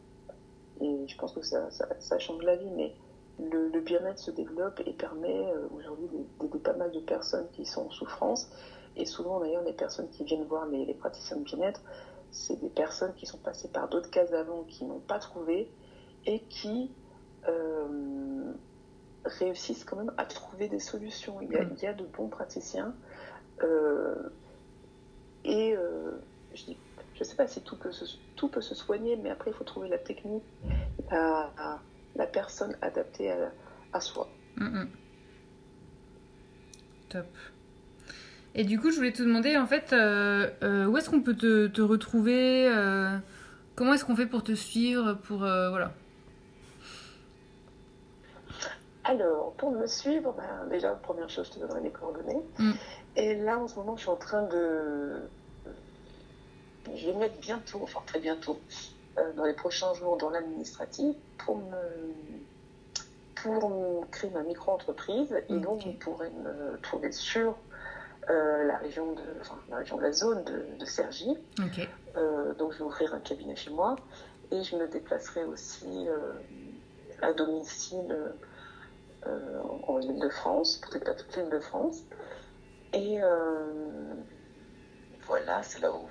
Et 0.81 1.07
je 1.07 1.17
pense 1.17 1.33
que 1.33 1.41
ça, 1.41 1.69
ça, 1.71 2.19
change 2.19 2.43
la 2.43 2.57
vie, 2.57 2.69
mais 2.71 2.93
le, 3.39 3.79
bien-être 3.81 4.19
se 4.19 4.31
développe 4.31 4.81
et 4.85 4.93
permet 4.93 5.51
euh, 5.51 5.67
aujourd'hui 5.75 6.07
d'aider 6.39 6.59
pas 6.59 6.73
mal 6.73 6.91
de 6.91 6.99
personnes 6.99 7.47
qui 7.53 7.65
sont 7.65 7.87
en 7.87 7.91
souffrance. 7.91 8.49
Et 8.95 9.05
souvent, 9.05 9.39
d'ailleurs, 9.39 9.63
les 9.63 9.73
personnes 9.73 10.09
qui 10.09 10.23
viennent 10.23 10.45
voir 10.45 10.65
les, 10.67 10.93
praticiens 10.93 11.37
de 11.37 11.43
bien-être, 11.43 11.81
c'est 12.31 12.59
des 12.59 12.69
personnes 12.69 13.13
qui 13.15 13.25
sont 13.25 13.37
passées 13.37 13.69
par 13.69 13.89
d'autres 13.89 14.09
cases 14.09 14.33
avant, 14.33 14.63
qui 14.63 14.85
n'ont 14.85 14.99
pas 14.99 15.19
trouvé 15.19 15.69
et 16.25 16.39
qui 16.43 16.91
euh, 17.47 18.53
réussissent 19.25 19.83
quand 19.83 19.97
même 19.97 20.13
à 20.17 20.25
trouver 20.25 20.67
des 20.67 20.79
solutions. 20.79 21.41
Il 21.41 21.51
y 21.51 21.57
a, 21.57 21.65
mm. 21.65 21.73
il 21.77 21.83
y 21.83 21.87
a 21.87 21.93
de 21.93 22.05
bons 22.05 22.29
praticiens. 22.29 22.95
Euh, 23.63 24.29
et 25.43 25.75
euh, 25.75 26.11
je 26.53 26.71
ne 26.71 26.75
je 27.13 27.23
sais 27.23 27.35
pas 27.35 27.47
si 27.47 27.61
tout 27.61 27.77
peut, 27.77 27.91
se, 27.91 28.17
tout 28.35 28.49
peut 28.49 28.61
se 28.61 28.75
soigner, 28.75 29.15
mais 29.15 29.29
après, 29.29 29.51
il 29.51 29.53
faut 29.53 29.63
trouver 29.63 29.87
la 29.87 29.97
technique, 29.97 30.43
la 32.15 32.27
personne 32.27 32.75
adaptée 32.81 33.31
à, 33.31 33.51
à 33.93 33.99
soi. 33.99 34.29
Mm, 34.57 34.65
mm. 34.65 34.89
Top. 37.09 37.25
Et 38.55 38.63
du 38.63 38.79
coup, 38.79 38.89
je 38.89 38.95
voulais 38.95 39.11
te 39.11 39.21
demander, 39.21 39.57
en 39.57 39.67
fait, 39.67 39.91
euh, 39.91 40.85
où 40.85 40.97
est-ce 40.97 41.09
qu'on 41.09 41.21
peut 41.21 41.35
te, 41.35 41.67
te 41.67 41.81
retrouver 41.81 42.71
Comment 43.75 43.93
est-ce 43.93 44.05
qu'on 44.05 44.15
fait 44.15 44.27
pour 44.27 44.43
te 44.43 44.53
suivre 44.53 45.15
pour, 45.15 45.39
voilà. 45.39 45.91
Alors, 49.07 49.53
pour 49.53 49.71
me 49.71 49.85
suivre, 49.85 50.33
ben, 50.35 50.67
déjà, 50.69 50.91
première 50.91 51.29
chose, 51.29 51.47
je 51.47 51.51
te 51.51 51.59
donnerai 51.59 51.81
les 51.81 51.91
coordonnées. 51.91 52.41
Mm. 52.57 52.71
Et 53.17 53.35
là, 53.35 53.59
en 53.59 53.67
ce 53.67 53.75
moment, 53.75 53.95
je 53.95 54.01
suis 54.01 54.09
en 54.09 54.15
train 54.15 54.43
de. 54.43 55.21
Je 56.95 57.07
vais 57.07 57.13
mettre 57.13 57.39
bientôt, 57.39 57.79
enfin 57.83 57.99
très 58.05 58.19
bientôt, 58.19 58.59
euh, 58.59 58.94
dans 59.35 59.45
les 59.45 59.53
prochains 59.53 59.93
jours, 59.93 60.17
dans 60.17 60.29
l'administratif 60.29 61.15
pour 61.37 61.57
me... 61.57 62.13
pour 63.35 64.09
créer 64.11 64.29
ma 64.31 64.43
micro-entreprise. 64.43 65.35
Et 65.49 65.57
donc, 65.57 65.83
vous 65.83 65.93
pourrez 65.93 66.29
me 66.29 66.77
trouver 66.81 67.11
sur 67.11 67.55
euh, 68.29 68.63
la, 68.65 68.77
région 68.77 69.13
de... 69.13 69.21
Enfin, 69.41 69.57
la 69.69 69.77
région 69.77 69.97
de 69.97 70.01
la 70.01 70.11
zone 70.11 70.43
de, 70.43 70.65
de 70.79 70.85
Cergy. 70.85 71.37
Euh, 72.17 72.53
donc, 72.55 72.73
je 72.73 72.79
vais 72.79 72.83
ouvrir 72.83 73.13
un 73.13 73.19
cabinet 73.19 73.55
chez 73.55 73.71
moi. 73.71 73.95
Et 74.51 74.63
je 74.63 74.75
me 74.75 74.87
déplacerai 74.87 75.43
aussi 75.45 76.07
à 77.21 77.33
domicile 77.33 78.33
euh, 79.27 79.61
en 79.87 79.99
Ile-de-France, 80.01 80.81
peut-être 80.91 81.25
toute 81.25 81.35
l'Île-de-France. 81.35 82.03
Et 82.93 83.21
euh, 83.21 84.13
voilà, 85.25 85.63
c'est 85.63 85.79
là 85.79 85.91
où 85.91 86.07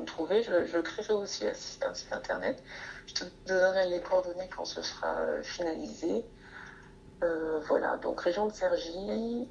me 0.00 0.04
trouver. 0.04 0.42
Je, 0.42 0.78
créerai 0.80 1.14
aussi 1.14 1.44
un 1.46 1.94
site 1.94 2.12
internet. 2.12 2.62
Je 3.06 3.14
te 3.14 3.24
donnerai 3.46 3.88
les 3.88 4.00
coordonnées 4.00 4.48
quand 4.54 4.64
ce 4.64 4.82
sera 4.82 5.18
euh, 5.18 5.42
finalisé. 5.42 6.24
Euh, 7.22 7.60
voilà, 7.68 7.96
donc 7.98 8.20
région 8.20 8.46
de 8.46 8.52
Cergy, 8.52 9.48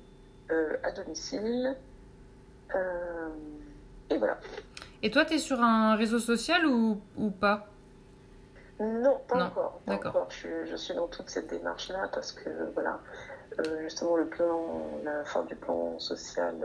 euh, 0.52 0.76
à 0.84 0.92
domicile. 0.92 1.76
Euh, 2.76 3.30
et 4.10 4.18
voilà. 4.18 4.38
Et 5.04 5.10
toi, 5.12 5.26
tu 5.26 5.36
es 5.36 5.40
sur 5.40 5.62
un 5.62 5.96
réseau 5.96 6.20
social 6.20 6.66
ou, 6.66 7.02
ou 7.18 7.32
pas? 7.32 7.68
Non, 8.80 9.20
pas 9.28 9.36
Non, 9.38 9.46
encore. 9.46 9.80
pas 9.86 9.92
d'accord. 9.94 10.12
encore. 10.16 10.28
Je, 10.32 10.36
suis- 10.38 10.68
je 10.70 10.76
suis 10.76 10.94
dans 10.94 11.08
toute 11.08 11.30
cette 11.30 11.48
démarche-là 11.48 12.10
parce 12.14 12.32
que, 12.32 12.50
voilà, 12.74 13.00
justement, 13.82 14.16
le 14.18 14.26
plan, 14.26 14.82
la 15.04 15.24
fin 15.24 15.44
du 15.44 15.56
plan 15.56 15.98
social 16.00 16.56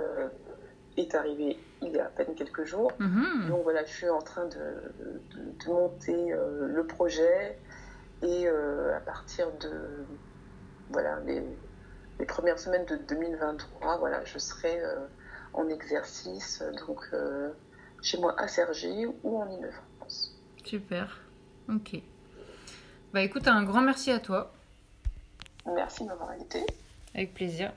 est 0.96 1.14
arrivée 1.14 1.58
il 1.82 1.92
y 1.92 1.98
a 1.98 2.06
à 2.06 2.08
peine 2.08 2.34
quelques 2.34 2.64
jours. 2.64 2.92
Mhm. 2.98 3.48
Donc 3.48 3.62
voilà, 3.64 3.84
je 3.84 3.92
suis 3.92 4.08
en 4.08 4.22
train 4.22 4.46
de, 4.46 4.54
de- 4.54 5.64
de 5.64 5.68
monter 5.70 6.32
euh, 6.32 6.66
le 6.68 6.86
projet 6.86 7.58
et 8.22 8.46
euh, 8.48 8.96
à 8.96 9.00
partir 9.00 9.50
de 9.60 10.04
voilà, 10.90 11.20
les, 11.26 11.42
les 12.18 12.24
premières 12.26 12.58
semaines 12.58 12.86
de 12.86 12.96
2023, 12.96 13.98
voilà, 13.98 14.24
je 14.24 14.38
serai 14.38 14.80
euh, 14.80 14.96
en 15.52 15.68
exercice 15.68 16.62
donc 16.86 17.00
chez 18.02 18.18
moi 18.18 18.34
à 18.40 18.48
Cergy 18.48 19.06
ou 19.22 19.38
en 19.38 19.50
Ile-de-France. 19.50 20.34
Super. 20.64 21.20
Ok. 21.68 22.00
Bah 23.12 23.22
écoute, 23.22 23.48
un 23.48 23.62
grand 23.64 23.80
merci 23.82 24.10
à 24.12 24.18
toi. 24.18 24.52
Merci 25.66 26.04
de 26.04 26.08
m'avoir 26.08 26.30
invité. 26.30 26.64
Avec 27.14 27.34
plaisir. 27.34 27.72